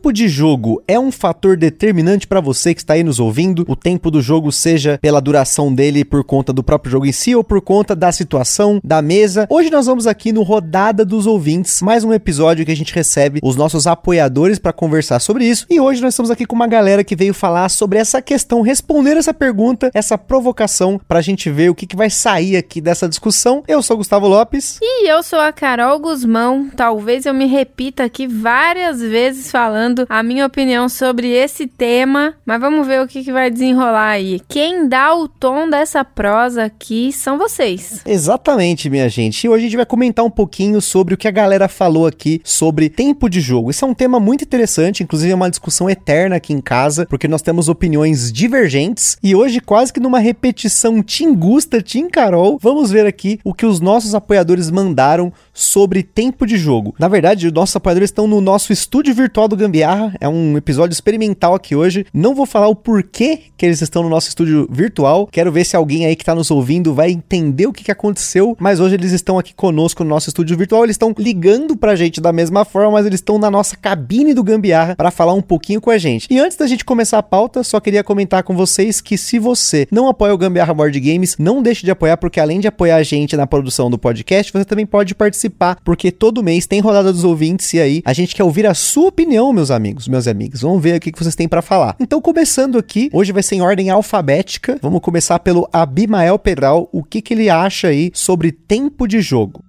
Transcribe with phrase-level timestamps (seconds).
[0.00, 3.66] Tempo de jogo é um fator determinante para você que está aí nos ouvindo?
[3.68, 7.34] O tempo do jogo, seja pela duração dele por conta do próprio jogo em si
[7.36, 9.46] ou por conta da situação, da mesa.
[9.50, 13.40] Hoje nós vamos aqui no Rodada dos Ouvintes, mais um episódio que a gente recebe
[13.42, 15.66] os nossos apoiadores para conversar sobre isso.
[15.68, 19.18] E hoje nós estamos aqui com uma galera que veio falar sobre essa questão, responder
[19.18, 23.06] essa pergunta, essa provocação, para a gente ver o que, que vai sair aqui dessa
[23.06, 23.62] discussão.
[23.68, 24.78] Eu sou Gustavo Lopes.
[24.80, 26.70] E eu sou a Carol Guzmão.
[26.74, 32.34] Talvez eu me repita aqui várias vezes falando falando a minha opinião sobre esse tema,
[32.46, 34.40] mas vamos ver o que, que vai desenrolar aí.
[34.48, 38.02] Quem dá o tom dessa prosa aqui são vocês.
[38.06, 39.44] Exatamente, minha gente.
[39.44, 42.40] E hoje a gente vai comentar um pouquinho sobre o que a galera falou aqui
[42.44, 43.70] sobre tempo de jogo.
[43.70, 47.28] Isso é um tema muito interessante, inclusive é uma discussão eterna aqui em casa, porque
[47.28, 52.90] nós temos opiniões divergentes e hoje quase que numa repetição Tim Gusta, Tim Carol, vamos
[52.90, 56.94] ver aqui o que os nossos apoiadores mandaram sobre tempo de jogo.
[56.98, 60.92] Na verdade, os nossos apoiadores estão no nosso estúdio virtual do Gambiarra, é um episódio
[60.92, 62.06] experimental aqui hoje.
[62.12, 65.26] Não vou falar o porquê que eles estão no nosso estúdio virtual.
[65.26, 68.56] Quero ver se alguém aí que está nos ouvindo vai entender o que, que aconteceu.
[68.58, 70.84] Mas hoje eles estão aqui conosco no nosso estúdio virtual.
[70.84, 74.42] Eles estão ligando pra gente da mesma forma, mas eles estão na nossa cabine do
[74.42, 76.26] Gambiarra para falar um pouquinho com a gente.
[76.30, 79.86] E antes da gente começar a pauta, só queria comentar com vocês que se você
[79.90, 83.02] não apoia o Gambiarra Board Games, não deixe de apoiar, porque além de apoiar a
[83.02, 87.24] gente na produção do podcast, você também pode participar, porque todo mês tem rodada dos
[87.24, 90.62] ouvintes e aí a gente quer ouvir a sua opinião, meus amigos, meus amigos.
[90.62, 91.96] Vamos ver o que vocês têm para falar.
[92.00, 94.78] Então, começando aqui, hoje vai ser em ordem alfabética.
[94.82, 96.88] Vamos começar pelo Abimael Pedral.
[96.92, 99.62] O que, que ele acha aí sobre tempo de jogo?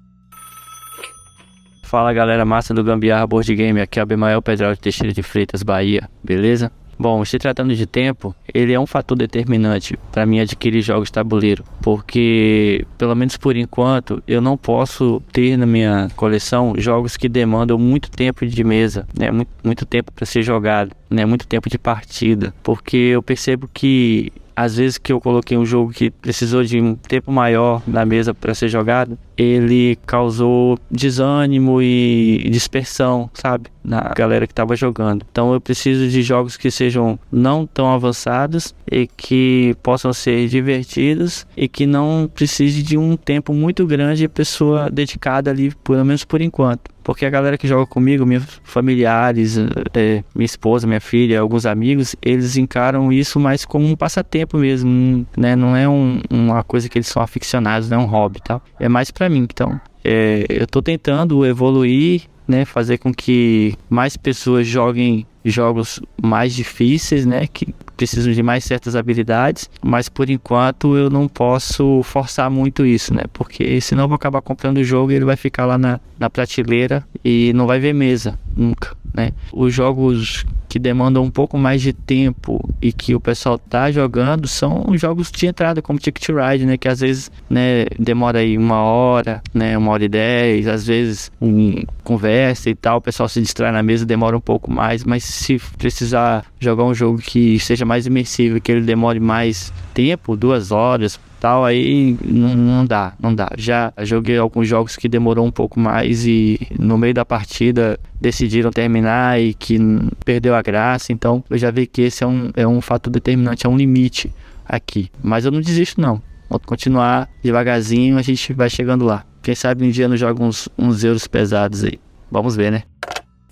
[1.84, 5.22] Fala galera massa do Gambiarra Board Game, aqui é o Abimael Pedral de Teixeira de
[5.22, 6.72] Freitas, Bahia, beleza?
[7.02, 11.64] Bom, se tratando de tempo, ele é um fator determinante para mim adquirir jogos tabuleiro,
[11.82, 17.76] porque pelo menos por enquanto eu não posso ter na minha coleção jogos que demandam
[17.80, 19.32] muito tempo de mesa, né?
[19.32, 21.26] Muito, muito tempo para ser jogado, né?
[21.26, 25.92] Muito tempo de partida, porque eu percebo que às vezes que eu coloquei um jogo
[25.92, 32.48] que precisou de um tempo maior na mesa para ser jogado, ele causou desânimo e
[32.52, 35.26] dispersão, sabe, na galera que estava jogando.
[35.32, 41.48] Então eu preciso de jogos que sejam não tão avançados e que possam ser divertidos
[41.58, 46.24] e que não precise de um tempo muito grande a pessoa dedicada ali, pelo menos
[46.24, 46.91] por enquanto.
[47.04, 49.58] Porque a galera que joga comigo, meus familiares,
[49.94, 55.26] é, minha esposa, minha filha, alguns amigos, eles encaram isso mais como um passatempo mesmo,
[55.38, 55.56] né?
[55.56, 58.62] Não é um, uma coisa que eles são aficionados, não é um hobby, tá?
[58.80, 59.80] É mais para mim, então.
[60.04, 62.66] É, eu tô tentando evoluir, né?
[62.66, 67.48] Fazer com que mais pessoas joguem jogos mais difíceis, né?
[67.48, 73.14] Que precisam de mais certas habilidades, mas por enquanto eu não posso forçar muito isso,
[73.14, 73.24] né?
[73.32, 76.30] Porque senão eu vou acabar comprando o jogo e ele vai ficar lá na, na
[76.30, 79.32] prateleira e não vai ver mesa nunca, né?
[79.52, 84.48] Os jogos que demandam um pouco mais de tempo e que o pessoal tá jogando
[84.48, 88.82] são jogos de entrada como Ticket Ride, né, que às vezes, né, demora aí uma
[88.82, 93.42] hora, né, uma hora e dez, às vezes um conversa e tal, o pessoal se
[93.42, 97.84] distrai na mesa, demora um pouco mais, mas se precisar jogar um jogo que seja
[97.84, 103.50] mais imersivo, que ele demore mais tempo, duas horas, tal, aí não, dá, não dá.
[103.58, 108.70] Já joguei alguns jogos que demorou um pouco mais e no meio da partida decidiram
[108.70, 109.80] terminar e que
[110.24, 113.66] perdeu a graça, então eu já vi que esse é um, é um fator determinante,
[113.66, 114.32] é um limite
[114.64, 115.10] aqui.
[115.24, 119.26] Mas eu não desisto não, vou continuar devagarzinho, a gente vai chegando lá.
[119.42, 122.00] Quem sabe um dia não joga uns, uns euros pesados aí.
[122.30, 122.84] Vamos ver, né?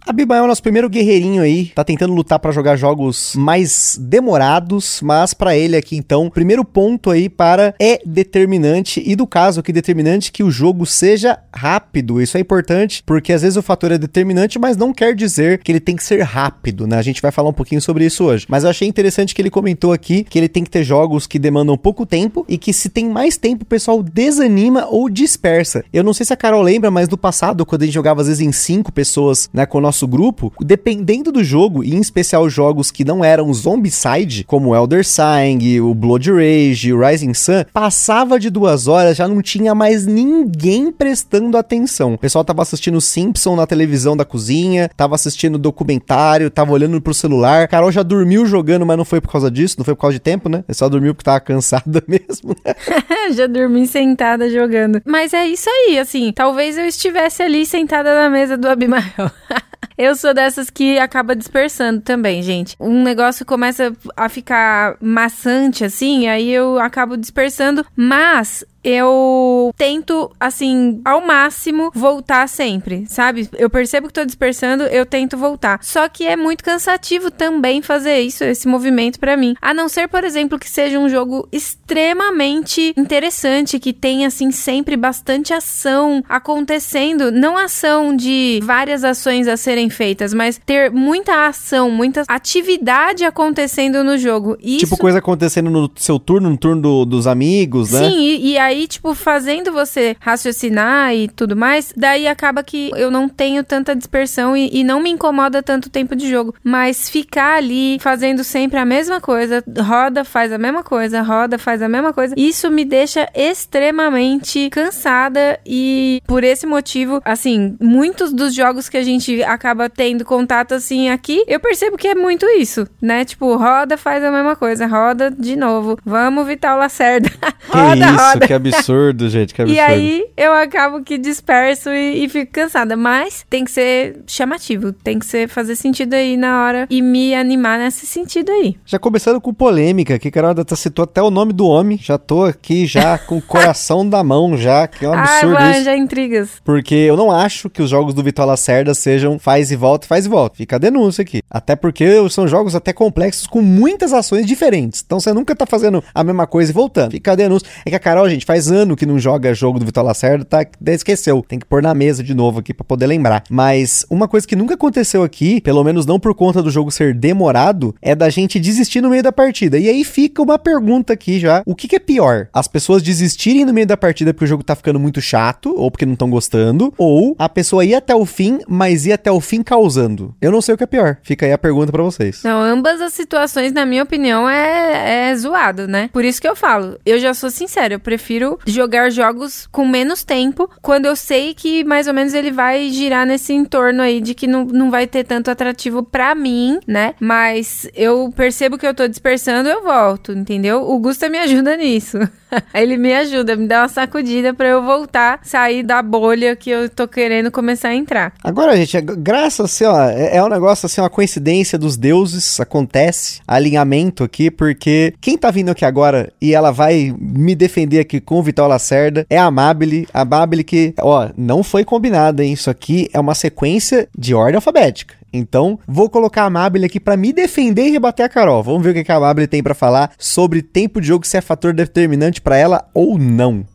[0.10, 5.02] Abimael é o nosso primeiro guerreirinho aí, tá tentando lutar para jogar jogos mais demorados,
[5.04, 9.72] mas para ele aqui então, primeiro ponto aí para é determinante e do caso que
[9.72, 12.20] determinante que o jogo seja rápido.
[12.20, 15.72] Isso é importante porque às vezes o fator é determinante, mas não quer dizer que
[15.72, 16.98] ele tem que ser rápido, né?
[16.98, 18.48] A gente vai falar um pouquinho sobre isso hoje.
[18.50, 21.38] Mas eu achei interessante que ele comentou aqui que ele tem que ter jogos que
[21.38, 25.86] demandam pouco tempo e que se tem mais tempo o pessoal desanima ou dispersa.
[25.94, 28.28] Eu não sei se a Carol lembra, mas do passado, quando a gente jogava às
[28.28, 32.00] vezes em cinco pessoas, né, com o nosso nosso grupo, dependendo do jogo, e em
[32.00, 37.66] especial jogos que não eram Zombicide, como Elder Sign, o Blood Rage, o Rising Sun,
[37.74, 42.14] passava de duas horas, já não tinha mais ninguém prestando atenção.
[42.14, 47.14] O pessoal tava assistindo Simpson na televisão da cozinha, tava assistindo documentário, tava olhando pro
[47.14, 47.68] celular.
[47.68, 50.20] Carol já dormiu jogando, mas não foi por causa disso, não foi por causa de
[50.22, 50.64] tempo, né?
[50.72, 52.74] Só dormiu porque tava cansada mesmo, né?
[53.34, 55.02] já dormi sentada jogando.
[55.06, 59.32] Mas é isso aí, assim, talvez eu estivesse ali sentada na mesa do Abimael.
[59.98, 62.74] Eu sou dessas que acaba dispersando também, gente.
[62.80, 71.02] Um negócio começa a ficar maçante assim, aí eu acabo dispersando, mas eu tento, assim,
[71.04, 73.50] ao máximo voltar sempre, sabe?
[73.58, 75.80] Eu percebo que tô dispersando, eu tento voltar.
[75.84, 79.56] Só que é muito cansativo também fazer isso, esse movimento para mim.
[79.62, 84.96] A não ser, por exemplo, que seja um jogo extremamente interessante, que tenha, assim, sempre
[84.96, 87.32] bastante ação acontecendo.
[87.32, 94.04] Não ação de várias ações a serem feitas, mas ter muita ação, muita atividade acontecendo
[94.04, 94.58] no jogo.
[94.62, 94.80] Isso...
[94.86, 98.10] Tipo coisa acontecendo no seu turno, no turno do, dos amigos, né?
[98.10, 102.92] Sim, e, e aí aí, tipo, fazendo você raciocinar e tudo mais, daí acaba que
[102.96, 106.54] eu não tenho tanta dispersão e, e não me incomoda tanto tempo de jogo.
[106.64, 111.82] Mas ficar ali fazendo sempre a mesma coisa, roda, faz a mesma coisa, roda, faz
[111.82, 118.54] a mesma coisa, isso me deixa extremamente cansada e por esse motivo, assim, muitos dos
[118.54, 122.88] jogos que a gente acaba tendo contato assim aqui, eu percebo que é muito isso,
[123.02, 123.26] né?
[123.26, 125.98] Tipo, roda, faz a mesma coisa, roda de novo.
[126.06, 127.30] Vamos, Vital Lacerda.
[127.68, 128.59] roda, roda.
[128.60, 129.78] Que absurdo, gente, que absurdo.
[129.78, 132.96] E aí eu acabo que disperso e, e, fico cansada.
[132.96, 137.34] Mas tem que ser chamativo, tem que ser fazer sentido aí na hora e me
[137.34, 138.78] animar nesse sentido aí.
[138.86, 142.00] Já começando com polêmica, aqui, Carol tá citou até o nome do homem.
[142.02, 145.72] Já tô aqui já com o coração da mão, já, que é um absurdo Ai,
[145.72, 145.84] isso.
[145.84, 146.50] já intrigas.
[146.64, 150.26] Porque eu não acho que os jogos do Vitor Lacerda sejam faz e volta, faz
[150.26, 150.56] e volta.
[150.56, 151.42] Fica a denúncia aqui.
[151.50, 155.04] Até porque são jogos até complexos com muitas ações diferentes.
[155.06, 157.12] Então você nunca tá fazendo a mesma coisa e voltando.
[157.12, 157.68] Fica a denúncia.
[157.86, 160.66] É que a Carol, gente, faz ano que não joga jogo do Vitor Lacerda, tá?
[160.88, 161.46] Esqueceu.
[161.48, 163.44] Tem que pôr na mesa de novo aqui para poder lembrar.
[163.48, 167.14] Mas uma coisa que nunca aconteceu aqui, pelo menos não por conta do jogo ser
[167.14, 169.78] demorado, é da gente desistir no meio da partida.
[169.78, 172.48] E aí fica uma pergunta aqui já: o que, que é pior?
[172.52, 175.92] As pessoas desistirem no meio da partida porque o jogo tá ficando muito chato, ou
[175.92, 179.40] porque não estão gostando, ou a pessoa ir até o fim, mas ir até o
[179.40, 180.34] fim causando?
[180.42, 181.18] Eu não sei o que é pior.
[181.22, 182.42] Fica aí a pergunta para vocês.
[182.44, 186.10] Não, ambas as situações, na minha opinião, é, é zoado, né?
[186.12, 190.24] Por isso que eu falo, eu já sou sincero, eu prefiro jogar jogos com menos
[190.24, 194.34] tempo, quando eu sei que mais ou menos ele vai girar nesse entorno aí de
[194.34, 197.14] que não, não vai ter tanto atrativo para mim, né?
[197.20, 200.90] Mas eu percebo que eu tô dispersando, eu volto, entendeu?
[200.90, 202.18] O Gusta me ajuda nisso.
[202.74, 206.90] ele me ajuda, me dá uma sacudida para eu voltar, sair da bolha que eu
[206.90, 208.34] tô querendo começar a entrar.
[208.44, 212.60] Agora, gente, é graças assim, ó, é, é um negócio assim, uma coincidência dos deuses,
[212.60, 218.20] acontece, alinhamento aqui, porque quem tá vindo aqui agora e ela vai me defender aqui
[218.30, 222.54] com o Vital Lacerda é a Amabile, a Amabile que, ó, não foi combinada, hein?
[222.54, 225.16] Isso aqui é uma sequência de ordem alfabética.
[225.34, 228.62] Então, vou colocar a Amabile aqui para me defender e rebater a Carol.
[228.62, 231.42] Vamos ver o que a Amabile tem para falar sobre tempo de jogo, se é
[231.42, 233.66] fator determinante para ela ou não.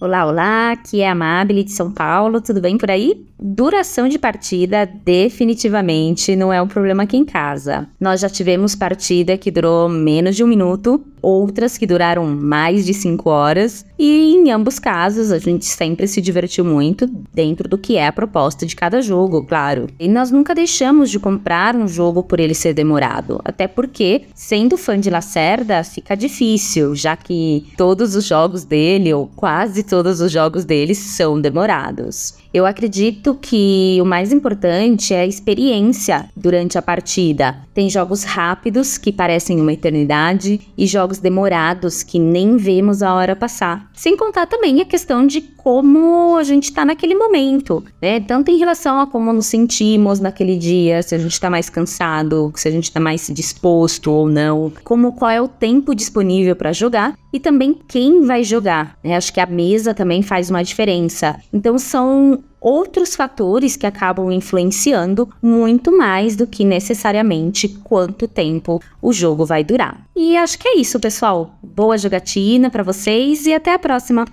[0.00, 3.22] Olá, olá, aqui é a Amabile de São Paulo, tudo bem por aí?
[3.38, 7.86] Duração de partida definitivamente não é um problema aqui em casa.
[8.00, 12.94] Nós já tivemos partida que durou menos de um minuto, outras que duraram mais de
[12.94, 17.96] cinco horas, e em ambos casos a gente sempre se divertiu muito dentro do que
[17.96, 19.88] é a proposta de cada jogo, claro.
[19.98, 24.76] E nós nunca deixamos de comprar um jogo por ele ser demorado, até porque, sendo
[24.76, 30.32] fã de Lacerda, fica difícil, já que todos os jogos dele, ou quase todos os
[30.32, 32.34] jogos dele, são demorados.
[32.54, 37.56] Eu acredito que o mais importante é a experiência durante a partida.
[37.74, 43.36] Tem jogos rápidos que parecem uma eternidade e jogos demorados que nem vemos a hora
[43.36, 43.90] passar.
[43.94, 48.20] Sem contar também a questão de como a gente está naquele momento, né?
[48.20, 52.52] Tanto em relação a como nos sentimos naquele dia, se a gente está mais cansado,
[52.54, 56.72] se a gente está mais disposto ou não, como qual é o tempo disponível para
[56.72, 58.96] jogar e também quem vai jogar.
[59.02, 59.16] Né?
[59.16, 61.36] Acho que a mesa também faz uma diferença.
[61.52, 69.12] Então são outros fatores que acabam influenciando muito mais do que necessariamente quanto tempo o
[69.12, 70.04] jogo vai durar.
[70.16, 71.56] E acho que é isso, pessoal.
[71.62, 74.24] Boa jogatina para vocês e até a próxima.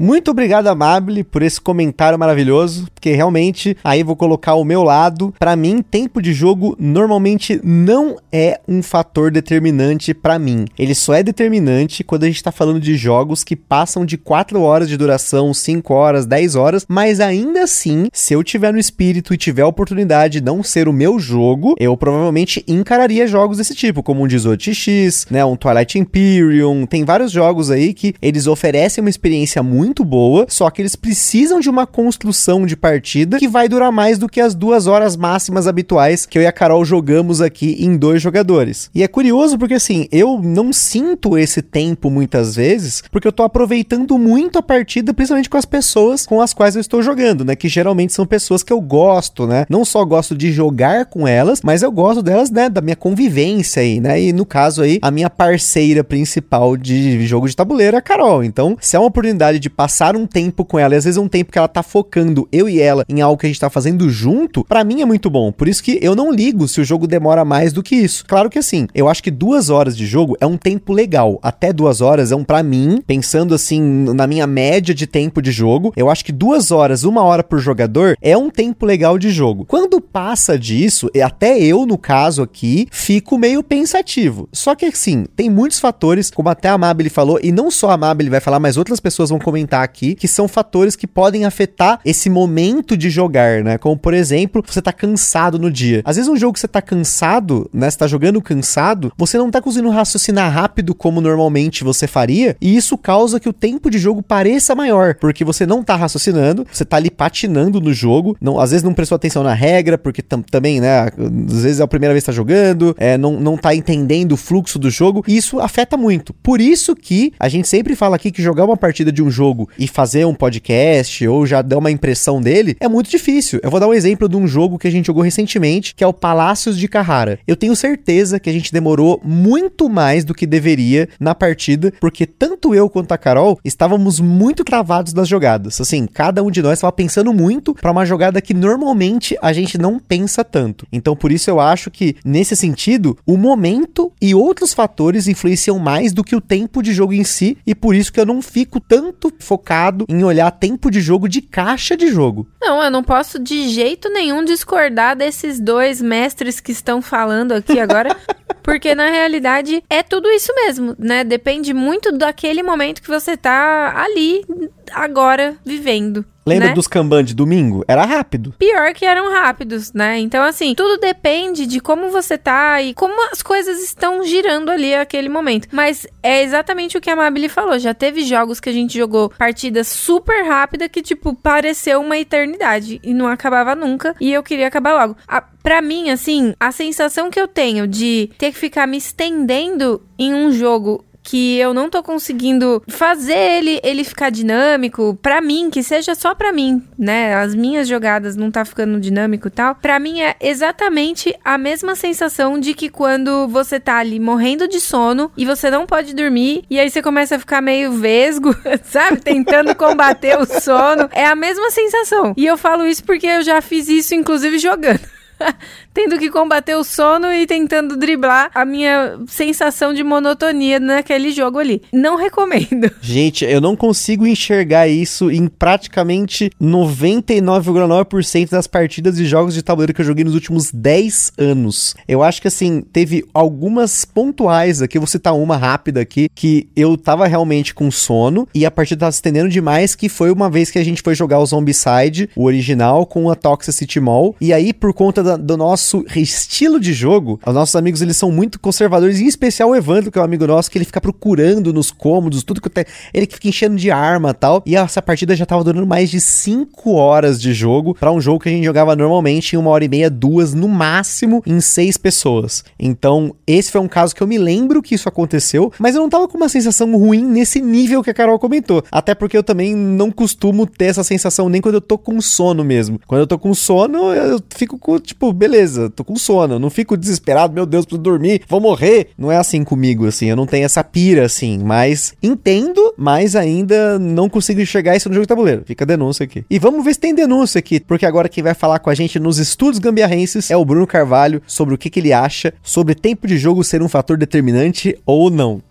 [0.00, 5.34] Muito obrigado, Amable, por esse comentário maravilhoso, porque realmente aí vou colocar o meu lado.
[5.40, 10.66] Para mim, tempo de jogo normalmente não é um fator determinante para mim.
[10.78, 14.60] Ele só é determinante quando a gente tá falando de jogos que passam de 4
[14.62, 19.34] horas de duração, 5 horas, 10 horas, mas ainda assim, se eu tiver no espírito
[19.34, 23.74] e tiver a oportunidade de não ser o meu jogo, eu provavelmente encararia jogos desse
[23.74, 29.02] tipo, como um 18x, né, um Twilight Imperium, tem vários jogos aí que eles oferecem
[29.02, 33.48] uma experiência muito muito boa, só que eles precisam de uma construção de partida que
[33.48, 36.84] vai durar mais do que as duas horas máximas habituais que eu e a Carol
[36.84, 38.90] jogamos aqui em dois jogadores.
[38.94, 43.42] E é curioso porque assim, eu não sinto esse tempo muitas vezes, porque eu tô
[43.42, 47.56] aproveitando muito a partida, principalmente com as pessoas com as quais eu estou jogando, né?
[47.56, 49.64] Que geralmente são pessoas que eu gosto, né?
[49.70, 52.68] Não só gosto de jogar com elas, mas eu gosto delas, né?
[52.68, 54.20] Da minha convivência aí, né?
[54.20, 58.44] E no caso aí, a minha parceira principal de jogo de tabuleiro é a Carol.
[58.44, 61.28] Então, se é uma oportunidade de passar um tempo com ela, e às vezes um
[61.28, 64.10] tempo que ela tá focando eu e ela em algo que a gente tá fazendo
[64.10, 65.52] junto, para mim é muito bom.
[65.52, 68.24] Por isso que eu não ligo se o jogo demora mais do que isso.
[68.26, 71.38] Claro que assim, eu acho que duas horas de jogo é um tempo legal.
[71.40, 75.52] Até duas horas é um para mim, pensando assim na minha média de tempo de
[75.52, 79.30] jogo, eu acho que duas horas, uma hora por jogador é um tempo legal de
[79.30, 79.64] jogo.
[79.64, 84.48] Quando passa disso, até eu no caso aqui, fico meio pensativo.
[84.52, 87.94] Só que assim, tem muitos fatores, como até a Amabile falou, e não só a
[87.94, 91.44] Amabile vai falar, mas outras pessoas vão comentar comentar aqui, que são fatores que podem
[91.44, 93.76] afetar esse momento de jogar, né?
[93.76, 96.00] Como, por exemplo, você tá cansado no dia.
[96.04, 97.90] Às vezes um jogo que você tá cansado, né?
[97.90, 102.76] Você tá jogando cansado, você não tá conseguindo raciocinar rápido como normalmente você faria, e
[102.76, 106.84] isso causa que o tempo de jogo pareça maior, porque você não tá raciocinando, você
[106.84, 110.40] tá ali patinando no jogo, não, às vezes não prestou atenção na regra, porque tam,
[110.40, 111.00] também, né?
[111.00, 114.36] Às vezes é a primeira vez que tá jogando, é, não, não tá entendendo o
[114.36, 116.32] fluxo do jogo, e isso afeta muito.
[116.32, 119.47] Por isso que a gente sempre fala aqui que jogar uma partida de um jogo
[119.48, 123.60] jogo e fazer um podcast ou já dar uma impressão dele é muito difícil.
[123.62, 126.06] Eu vou dar um exemplo de um jogo que a gente jogou recentemente, que é
[126.06, 127.38] o Palácios de Carrara.
[127.46, 132.26] Eu tenho certeza que a gente demorou muito mais do que deveria na partida, porque
[132.26, 135.80] tanto eu quanto a Carol estávamos muito travados nas jogadas.
[135.80, 139.78] Assim, cada um de nós estava pensando muito para uma jogada que normalmente a gente
[139.78, 140.86] não pensa tanto.
[140.92, 146.12] Então, por isso eu acho que nesse sentido, o momento e outros fatores influenciam mais
[146.12, 148.80] do que o tempo de jogo em si, e por isso que eu não fico
[148.80, 152.48] tanto focado em olhar tempo de jogo de caixa de jogo.
[152.60, 157.78] Não, eu não posso de jeito nenhum discordar desses dois mestres que estão falando aqui
[157.78, 158.16] agora.
[158.62, 161.24] Porque na realidade é tudo isso mesmo, né?
[161.24, 164.44] Depende muito daquele momento que você tá ali
[164.92, 166.22] agora vivendo.
[166.48, 166.74] Lembra né?
[166.74, 167.84] dos Kanban de domingo?
[167.86, 168.54] Era rápido.
[168.58, 170.18] Pior que eram rápidos, né?
[170.18, 174.96] Então, assim, tudo depende de como você tá e como as coisas estão girando ali
[174.96, 175.68] naquele momento.
[175.70, 177.78] Mas é exatamente o que a Mabili falou.
[177.78, 183.00] Já teve jogos que a gente jogou partidas super rápida que, tipo, pareceu uma eternidade
[183.02, 184.14] e não acabava nunca.
[184.20, 185.16] E eu queria acabar logo.
[185.26, 190.02] A, pra mim, assim, a sensação que eu tenho de ter que ficar me estendendo
[190.18, 195.68] em um jogo que eu não tô conseguindo fazer ele, ele ficar dinâmico, para mim,
[195.70, 197.34] que seja só para mim, né?
[197.34, 199.74] As minhas jogadas não tá ficando dinâmico e tal.
[199.74, 204.80] Para mim é exatamente a mesma sensação de que quando você tá ali morrendo de
[204.80, 209.20] sono e você não pode dormir e aí você começa a ficar meio vesgo, sabe?
[209.20, 211.08] Tentando combater o sono.
[211.12, 212.32] É a mesma sensação.
[212.36, 215.17] E eu falo isso porque eu já fiz isso inclusive jogando.
[215.92, 221.58] tendo que combater o sono e tentando driblar a minha sensação de monotonia naquele jogo
[221.58, 221.82] ali.
[221.92, 222.90] Não recomendo.
[223.00, 229.94] Gente, eu não consigo enxergar isso em praticamente 99,9% das partidas de jogos de tabuleiro
[229.94, 231.94] que eu joguei nos últimos 10 anos.
[232.06, 236.68] Eu acho que assim, teve algumas pontuais aqui, eu vou citar uma rápida aqui, que
[236.76, 240.50] eu tava realmente com sono e a partida tava se estendendo demais, que foi uma
[240.50, 244.52] vez que a gente foi jogar o Zombicide, o original, com a Toxicity Mall, e
[244.52, 248.58] aí por conta da, do nosso estilo de jogo, os nossos amigos eles são muito
[248.58, 251.90] conservadores, em especial o Evandro, que é um amigo nosso, que ele fica procurando nos
[251.90, 254.62] cômodos, tudo que tem, ele fica enchendo de arma tal.
[254.66, 258.40] E essa partida já tava durando mais de 5 horas de jogo para um jogo
[258.40, 261.96] que a gente jogava normalmente em uma hora e meia, duas, no máximo, em seis
[261.96, 262.64] pessoas.
[262.78, 266.08] Então, esse foi um caso que eu me lembro que isso aconteceu, mas eu não
[266.08, 268.82] tava com uma sensação ruim nesse nível que a Carol comentou.
[268.90, 272.64] Até porque eu também não costumo ter essa sensação nem quando eu tô com sono
[272.64, 273.00] mesmo.
[273.06, 276.96] Quando eu tô com sono, eu fico com, tipo, beleza, tô com sono, não fico
[276.96, 279.08] desesperado, meu Deus, preciso dormir, vou morrer.
[279.16, 283.98] Não é assim comigo, assim, eu não tenho essa pira, assim, mas entendo, mas ainda
[283.98, 285.62] não consigo enxergar isso no jogo de tabuleiro.
[285.64, 286.44] Fica a denúncia aqui.
[286.48, 289.18] E vamos ver se tem denúncia aqui, porque agora quem vai falar com a gente
[289.18, 293.26] nos estudos gambiarrenses é o Bruno Carvalho sobre o que, que ele acha sobre tempo
[293.26, 295.62] de jogo ser um fator determinante ou não.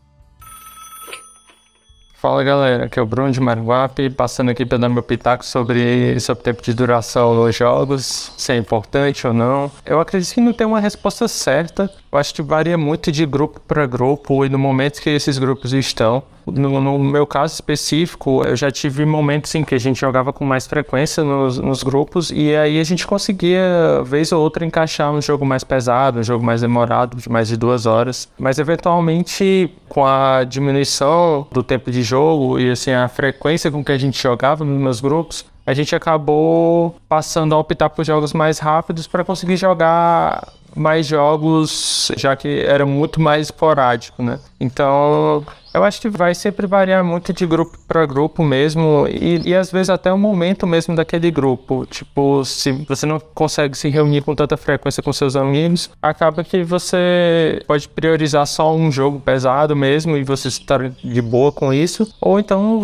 [2.19, 6.19] Fala galera, aqui é o Bruno de Maranguape, passando aqui para dar meu pitaco sobre,
[6.19, 9.71] sobre tempo de duração nos jogos, se é importante ou não.
[9.85, 13.61] Eu acredito que não tem uma resposta certa, eu acho que varia muito de grupo
[13.67, 16.23] para grupo e no momento que esses grupos estão.
[16.47, 20.45] No, no, meu caso específico, eu já tive momentos em que a gente jogava com
[20.45, 25.21] mais frequência nos, nos, grupos e aí a gente conseguia, vez ou outra, encaixar um
[25.21, 28.29] jogo mais pesado, um jogo mais demorado, de mais de duas horas.
[28.39, 33.91] Mas eventualmente, com a diminuição do tempo de jogo e assim a frequência com que
[33.91, 38.57] a gente jogava nos meus grupos, a gente acabou passando a optar por jogos mais
[38.57, 40.47] rápidos para conseguir jogar
[40.77, 44.39] mais jogos, já que era muito mais esporádico, né?
[44.59, 49.55] Então, eu acho que vai sempre variar muito de grupo para grupo mesmo e, e
[49.55, 51.85] às vezes até o momento mesmo daquele grupo.
[51.85, 56.63] Tipo, se você não consegue se reunir com tanta frequência com seus amigos, acaba que
[56.63, 62.11] você pode priorizar só um jogo pesado mesmo e você estar de boa com isso.
[62.19, 62.81] Ou então,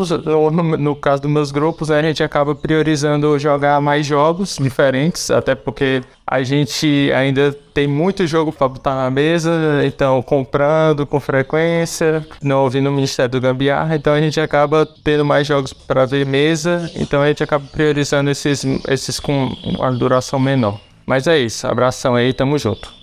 [0.52, 5.56] no, no caso dos meus grupos, a gente acaba priorizando jogar mais jogos diferentes, até
[5.56, 9.52] porque a gente ainda tem muito jogo para botar na mesa,
[9.84, 11.63] então comprando com frequência,
[12.42, 16.26] não ouvindo o Ministério do Gambiarra, então a gente acaba tendo mais jogos para ver
[16.26, 20.80] mesa, então a gente acaba priorizando esses, esses com uma duração menor.
[21.06, 23.03] Mas é isso, abração aí, tamo junto.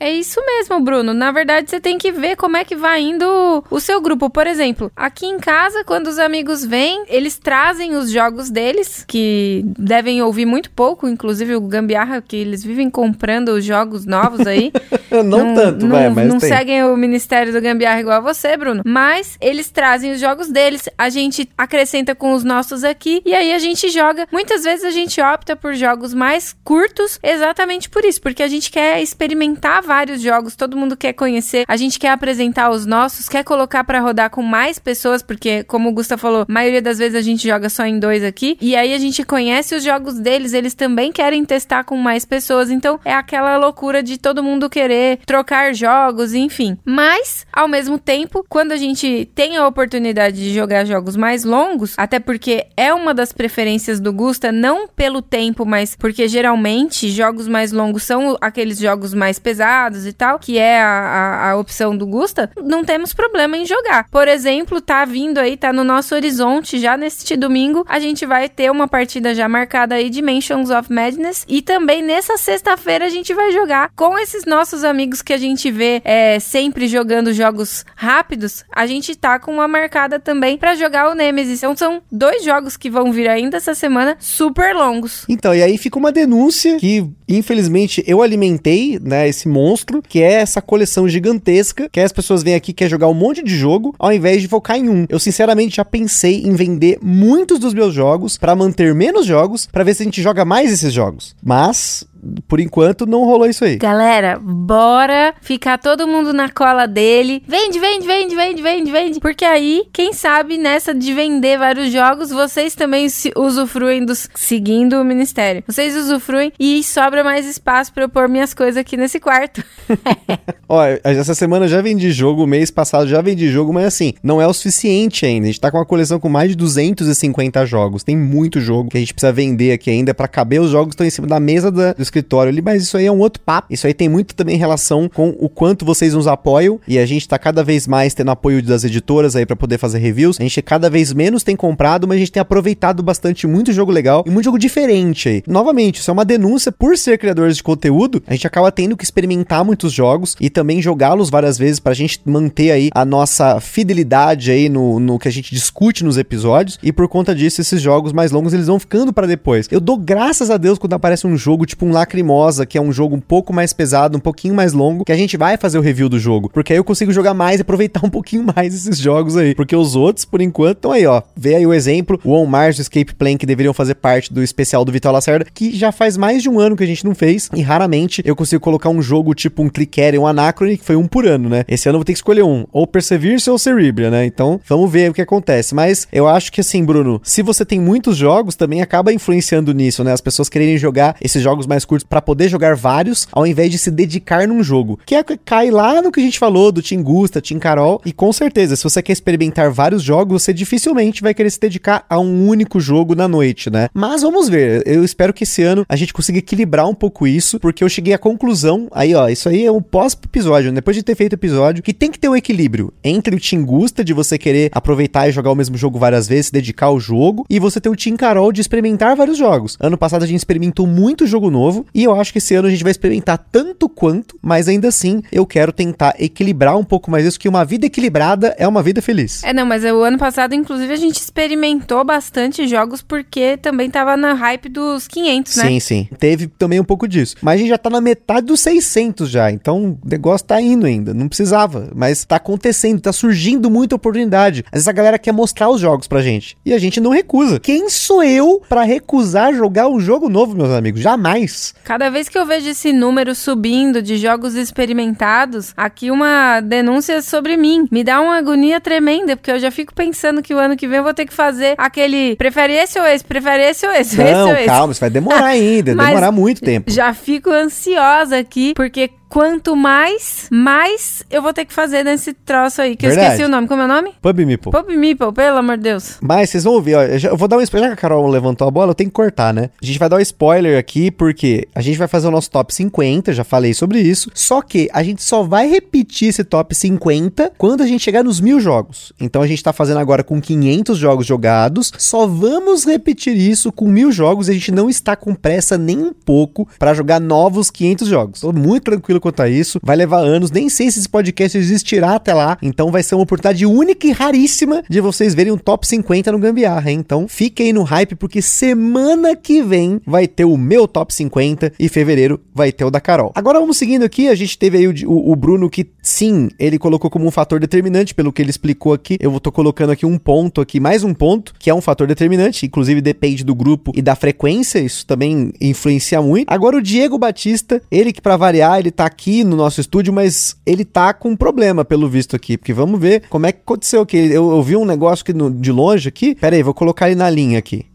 [0.00, 1.12] É isso mesmo, Bruno.
[1.14, 4.28] Na verdade, você tem que ver como é que vai indo o seu grupo.
[4.30, 9.62] Por exemplo, aqui em casa, quando os amigos vêm, eles trazem os jogos deles, que
[9.78, 14.72] devem ouvir muito pouco, inclusive o Gambiarra, que eles vivem comprando os jogos novos aí.
[15.10, 16.48] não, não, tanto, não, vai, mas Não tem.
[16.48, 18.82] seguem o Ministério do Gambiarra igual a você, Bruno.
[18.84, 23.52] Mas eles trazem os jogos deles, a gente acrescenta com os nossos aqui, e aí
[23.52, 24.26] a gente joga.
[24.30, 28.70] Muitas vezes a gente opta por jogos mais curtos, exatamente por isso, porque a gente
[28.70, 33.44] quer experimentar vários jogos, todo mundo quer conhecer, a gente quer apresentar os nossos, quer
[33.44, 37.14] colocar para rodar com mais pessoas, porque, como o Gusta falou, a maioria das vezes
[37.14, 40.52] a gente joga só em dois aqui, e aí a gente conhece os jogos deles,
[40.52, 45.20] eles também querem testar com mais pessoas, então é aquela loucura de todo mundo querer
[45.24, 46.76] trocar jogos, enfim.
[46.84, 51.94] Mas, ao mesmo tempo, quando a gente tem a oportunidade de jogar jogos mais longos,
[51.96, 57.46] até porque é uma das preferências do Gusta, não pelo tempo, mas porque geralmente jogos
[57.46, 59.75] mais longos são aqueles jogos mais pesados
[60.06, 64.08] e tal, que é a, a, a, opção do Gusta, não temos problema em jogar.
[64.10, 68.48] Por exemplo, tá vindo aí, tá no nosso horizonte já neste domingo, a gente vai
[68.48, 73.10] ter uma partida já marcada aí de Mansions of Madness e também nessa sexta-feira a
[73.10, 77.84] gente vai jogar com esses nossos amigos que a gente vê é, sempre jogando jogos
[77.94, 81.58] rápidos, a gente tá com uma marcada também para jogar o Nemesis.
[81.58, 85.24] Então são dois jogos que vão vir ainda essa semana, super longos.
[85.28, 90.34] Então, e aí fica uma denúncia que, infelizmente, eu alimentei, né, esse monstro, que é
[90.34, 94.12] essa coleção gigantesca, que as pessoas vêm aqui quer jogar um monte de jogo, ao
[94.12, 95.06] invés de focar em um.
[95.08, 99.82] Eu sinceramente já pensei em vender muitos dos meus jogos para manter menos jogos, para
[99.82, 101.34] ver se a gente joga mais esses jogos.
[101.42, 102.06] Mas
[102.48, 103.76] por enquanto não rolou isso aí.
[103.76, 107.42] Galera, bora ficar todo mundo na cola dele.
[107.46, 109.20] Vende, vende, vende, vende, vende, vende.
[109.20, 115.00] Porque aí, quem sabe nessa de vender vários jogos, vocês também se usufruem dos seguindo
[115.00, 115.62] o ministério.
[115.66, 119.62] Vocês usufruem e sobra mais espaço para eu pôr minhas coisas aqui nesse quarto.
[120.68, 124.40] Ó, essa semana eu já vendi jogo, mês passado já vendi jogo, mas assim, não
[124.40, 125.46] é o suficiente ainda.
[125.46, 128.02] A gente tá com uma coleção com mais de 250 jogos.
[128.02, 130.94] Tem muito jogo que a gente precisa vender aqui ainda para caber os jogos que
[130.94, 133.42] estão em cima da mesa da, do escritório ali, mas isso aí é um outro
[133.42, 133.72] papo.
[133.72, 137.28] Isso aí tem muito também relação com o quanto vocês nos apoiam e a gente
[137.28, 140.38] tá cada vez mais tendo apoio das editoras aí para poder fazer reviews.
[140.40, 143.92] A gente cada vez menos tem comprado, mas a gente tem aproveitado bastante muito jogo
[143.92, 145.42] legal e muito jogo diferente aí.
[145.46, 149.04] Novamente, isso é uma denúncia por ser criadores de conteúdo, a gente acaba tendo que
[149.04, 154.50] experimentar muitos jogos e também jogá-los várias vezes pra gente manter aí a nossa fidelidade
[154.50, 158.12] aí no, no que a gente discute nos episódios e por conta disso esses jogos
[158.12, 159.68] mais longos eles vão ficando para depois.
[159.70, 162.92] Eu dou graças a Deus quando aparece um jogo tipo um Lacrimosa, que é um
[162.92, 165.82] jogo um pouco mais pesado, um pouquinho mais longo, que a gente vai fazer o
[165.82, 168.98] review do jogo, porque aí eu consigo jogar mais e aproveitar um pouquinho mais esses
[168.98, 171.22] jogos aí, porque os outros por enquanto estão aí, ó.
[171.36, 174.42] Vê aí o exemplo, o On Mars, o Escape Plan que deveriam fazer parte do
[174.42, 177.14] especial do Vitor Lacerda, que já faz mais de um ano que a gente não
[177.14, 180.96] fez e raramente eu consigo colocar um jogo tipo um Clickere, um Anacrone, que foi
[180.96, 181.64] um por ano, né?
[181.66, 184.26] Esse ano eu vou ter que escolher um, ou Perseverance ou Cerebria, né?
[184.26, 185.74] Então, vamos ver o que acontece.
[185.74, 190.04] Mas eu acho que assim, Bruno, se você tem muitos jogos, também acaba influenciando nisso,
[190.04, 190.12] né?
[190.12, 193.78] As pessoas quererem jogar esses jogos mais curtos para poder jogar vários, ao invés de
[193.78, 194.98] se dedicar num jogo.
[195.06, 198.12] Que é, cai lá no que a gente falou do Team Gusta, Team Carol, e
[198.12, 202.18] com certeza, se você quer experimentar vários jogos, você dificilmente vai querer se dedicar a
[202.18, 203.88] um único jogo na noite, né?
[203.94, 207.60] Mas vamos ver, eu espero que esse ano a gente consiga equilibrar um pouco isso,
[207.60, 211.14] porque eu cheguei à conclusão, aí ó, isso aí é um pós-episódio, depois de ter
[211.14, 214.70] feito episódio, que tem que ter um equilíbrio entre o Team Gusta, de você querer
[214.72, 217.88] aproveitar e jogar o mesmo jogo várias vezes, se dedicar ao jogo, e você ter
[217.88, 219.76] o Team Carol de experimentar vários jogos.
[219.80, 222.70] Ano passado a gente experimentou muito jogo novo, e eu acho que esse ano a
[222.70, 227.24] gente vai experimentar tanto quanto, mas ainda assim eu quero tentar equilibrar um pouco mais
[227.24, 229.42] isso, que uma vida equilibrada é uma vida feliz.
[229.42, 234.16] É, não, mas o ano passado, inclusive, a gente experimentou bastante jogos porque também tava
[234.16, 235.64] na hype dos 500, né?
[235.64, 236.08] Sim, sim.
[236.18, 237.36] Teve também um pouco disso.
[237.42, 240.86] Mas a gente já tá na metade dos 600 já, então o negócio tá indo
[240.86, 241.12] ainda.
[241.12, 244.64] Não precisava, mas tá acontecendo, tá surgindo muita oportunidade.
[244.66, 247.60] Às vezes a galera quer mostrar os jogos pra gente e a gente não recusa.
[247.60, 251.00] Quem sou eu para recusar jogar um jogo novo, meus amigos?
[251.00, 251.65] Jamais.
[251.84, 257.56] Cada vez que eu vejo esse número subindo de jogos experimentados, aqui uma denúncia sobre
[257.56, 257.86] mim.
[257.90, 260.98] Me dá uma agonia tremenda, porque eu já fico pensando que o ano que vem
[260.98, 264.24] eu vou ter que fazer aquele prefere esse ou esse, prefere esse ou esse, não,
[264.24, 264.66] esse ou esse.
[264.66, 266.90] calma, isso vai demorar ainda, demorar muito tempo.
[266.90, 272.80] Já fico ansiosa aqui, porque quanto mais, mais eu vou ter que fazer nesse troço
[272.82, 273.32] aí, que eu Verdade.
[273.34, 273.66] esqueci o nome.
[273.68, 274.12] Como é o nome?
[274.22, 274.72] Pub Meeple.
[274.72, 276.18] Pop Meeple, pelo amor de Deus.
[276.20, 278.02] Mas vocês vão ouvir, ó, eu, já- eu vou dar um spoiler, já que a
[278.02, 279.70] Carol levantou a bola, eu tenho que cortar, né?
[279.82, 282.72] A gente vai dar um spoiler aqui, porque a gente vai fazer o nosso top
[282.74, 287.52] 50, já falei sobre isso, só que a gente só vai repetir esse top 50
[287.58, 289.12] quando a gente chegar nos mil jogos.
[289.20, 293.86] Então a gente tá fazendo agora com 500 jogos jogados, só vamos repetir isso com
[293.88, 297.70] mil jogos e a gente não está com pressa nem um pouco pra jogar novos
[297.70, 298.40] 500 jogos.
[298.40, 302.14] Tô muito tranquilo quanto a isso, vai levar anos, nem sei se esse podcast existirá
[302.14, 305.86] até lá, então vai ser uma oportunidade única e raríssima de vocês verem um top
[305.86, 306.98] 50 no Gambiarra, hein?
[307.00, 311.88] Então fiquem no hype, porque semana que vem vai ter o meu top 50 e
[311.88, 313.32] fevereiro vai ter o da Carol.
[313.34, 316.78] Agora vamos seguindo aqui, a gente teve aí o, o- o Bruno que sim, ele
[316.78, 319.16] colocou como um fator determinante, pelo que ele explicou aqui.
[319.20, 322.66] Eu tô colocando aqui um ponto aqui, mais um ponto, que é um fator determinante,
[322.66, 326.48] inclusive depende do grupo e da frequência, isso também influencia muito.
[326.50, 330.56] Agora o Diego Batista, ele que pra variar, ele tá aqui no nosso estúdio, mas
[330.66, 334.02] ele tá com um problema pelo visto aqui, porque vamos ver como é que aconteceu
[334.02, 334.16] aqui.
[334.16, 336.34] Eu, eu vi um negócio aqui no- de longe aqui.
[336.34, 337.86] Pera aí, vou colocar ele na linha aqui.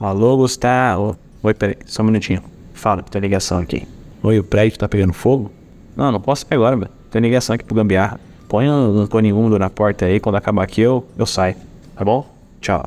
[0.00, 1.16] Alô, Gustavo.
[1.42, 2.42] Oi, peraí, só um minutinho.
[2.72, 3.86] Fala, tem ligação aqui.
[4.22, 5.50] Oi, o prédio tá pegando fogo?
[5.96, 6.90] Não, não posso pegar agora, velho.
[7.10, 8.20] Tem ligação aqui pro Gambiarra.
[8.48, 11.56] Põe o Antônio Mundo na porta aí, quando acabar aqui eu, eu saio.
[11.94, 12.26] Tá bom?
[12.60, 12.84] Tchau.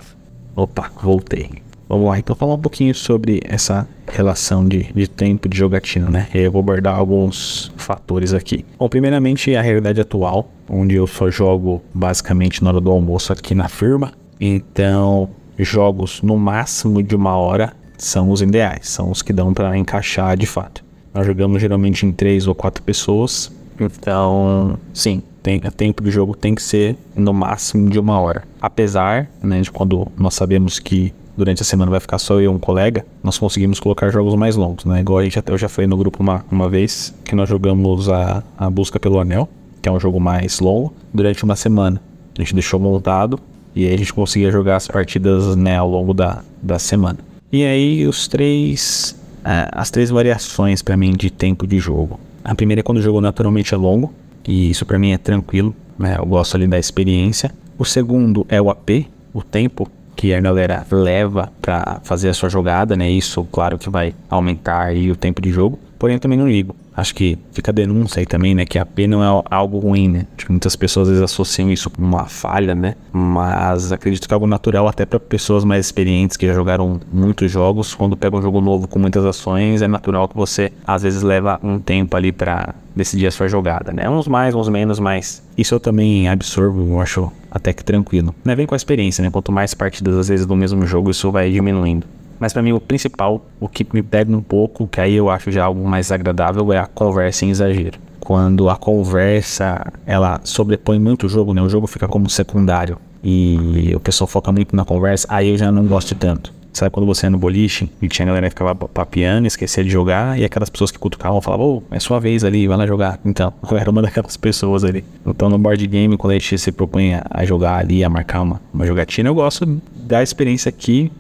[0.55, 1.49] Opa, voltei.
[1.91, 6.25] Vamos lá, então falar um pouquinho sobre essa relação de, de tempo de jogatina, né?
[6.34, 8.65] Eu vou abordar alguns fatores aqui.
[8.80, 13.54] Bom, primeiramente a realidade atual, onde eu só jogo basicamente na hora do almoço aqui
[13.54, 14.13] na firma.
[14.39, 15.27] Então,
[15.60, 20.38] jogos no máximo de uma hora são os ideais, são os que dão para encaixar
[20.38, 20.86] de fato.
[21.13, 26.38] Nós jogamos geralmente em três ou quatro pessoas, então, sim, tem, o tempo de jogo
[26.38, 28.43] tem que ser no máximo de uma hora.
[28.62, 32.48] Apesar, né, de quando nós sabemos que durante a semana vai ficar só eu e
[32.48, 35.00] um colega, nós conseguimos colocar jogos mais longos, né?
[35.00, 38.10] Igual a gente até eu já falei no grupo uma, uma vez que nós jogamos
[38.10, 39.50] a, a Busca pelo Anel,
[39.82, 42.02] que é um jogo mais longo, durante uma semana.
[42.38, 43.39] A gente deixou montado
[43.76, 47.20] e aí a gente conseguia jogar as partidas né, ao longo da, da semana.
[47.52, 49.15] E aí os três.
[49.44, 52.20] ah, as três variações pra mim de tempo de jogo.
[52.44, 54.13] A primeira é quando o jogo naturalmente é longo,
[54.48, 56.15] e isso pra mim é tranquilo, né?
[56.17, 57.52] Eu gosto ali da experiência.
[57.78, 62.50] O segundo é o AP, o tempo que a galera leva pra fazer a sua
[62.50, 63.10] jogada, né?
[63.10, 65.80] Isso, claro que vai aumentar aí o tempo de jogo.
[65.97, 66.76] Porém, eu também não ligo.
[66.95, 68.65] Acho que fica a denúncia aí também, né?
[68.65, 70.27] Que AP não é algo ruim, né?
[70.38, 72.95] Que muitas pessoas às vezes associam isso com uma falha, né?
[73.13, 77.49] Mas acredito que é algo natural até para pessoas mais experientes que já jogaram muitos
[77.49, 77.93] jogos.
[77.93, 81.60] Quando pega um jogo novo com muitas ações, é natural que você às vezes leva
[81.63, 84.10] um tempo ali para decidir a sua jogada, né?
[84.10, 88.36] Uns mais, uns menos, mas isso eu também absorvo, eu acho até que tranquilo.
[88.43, 88.54] Né?
[88.56, 89.30] Vem com a experiência, né?
[89.32, 92.06] Quanto mais partidas às vezes do mesmo jogo, isso vai diminuindo.
[92.41, 95.51] Mas pra mim o principal, o que me pega um pouco, que aí eu acho
[95.51, 97.99] já algo mais agradável, é a conversa em exagero.
[98.19, 101.62] Quando a conversa, ela sobrepõe muito o jogo, né?
[101.62, 105.71] O jogo fica como secundário e o pessoal foca muito na conversa, aí eu já
[105.71, 106.51] não gosto tanto.
[106.73, 110.39] Sabe quando você é no boliche e tinha galera que ficava papiando, esquecia de jogar,
[110.39, 113.19] e aquelas pessoas que cutucavam falavam, ô, é sua vez ali, vai lá jogar.
[113.23, 115.04] Então, eu era uma daquelas pessoas ali.
[115.27, 118.60] Então, no board game, quando a gente se propõe a, jogar ali, a marcar uma,
[118.73, 121.12] uma jogatina, eu gosto da experiência que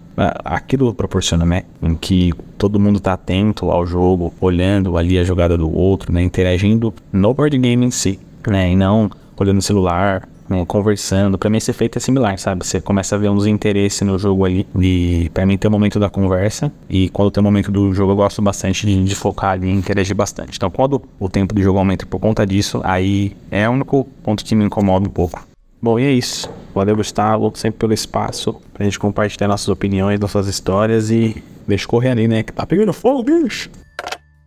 [0.45, 1.63] aquilo proporciona, né?
[1.81, 6.21] Em que todo mundo tá atento ao jogo, olhando ali a jogada do outro, né?
[6.21, 8.71] Interagindo no board game em si, né?
[8.71, 11.37] E não olhando o celular, né, conversando.
[11.37, 12.65] Pra mim esse efeito é similar, sabe?
[12.65, 14.67] Você começa a ver uns interesses no jogo ali.
[14.79, 16.71] E pra mim tem o momento da conversa.
[16.89, 19.71] E quando tem o momento do jogo, eu gosto bastante de, de focar ali e
[19.71, 20.57] interagir bastante.
[20.57, 24.43] Então quando o tempo do jogo aumenta por conta disso, aí é o único ponto
[24.43, 25.50] que me incomoda um pouco.
[25.81, 26.47] Bom, e é isso.
[26.75, 32.09] Valeu, Gustavo, sempre pelo espaço pra gente compartilhar nossas opiniões, nossas histórias e deixa correr
[32.09, 32.43] ali, né?
[32.43, 33.69] Que tá pegando fogo, bicho.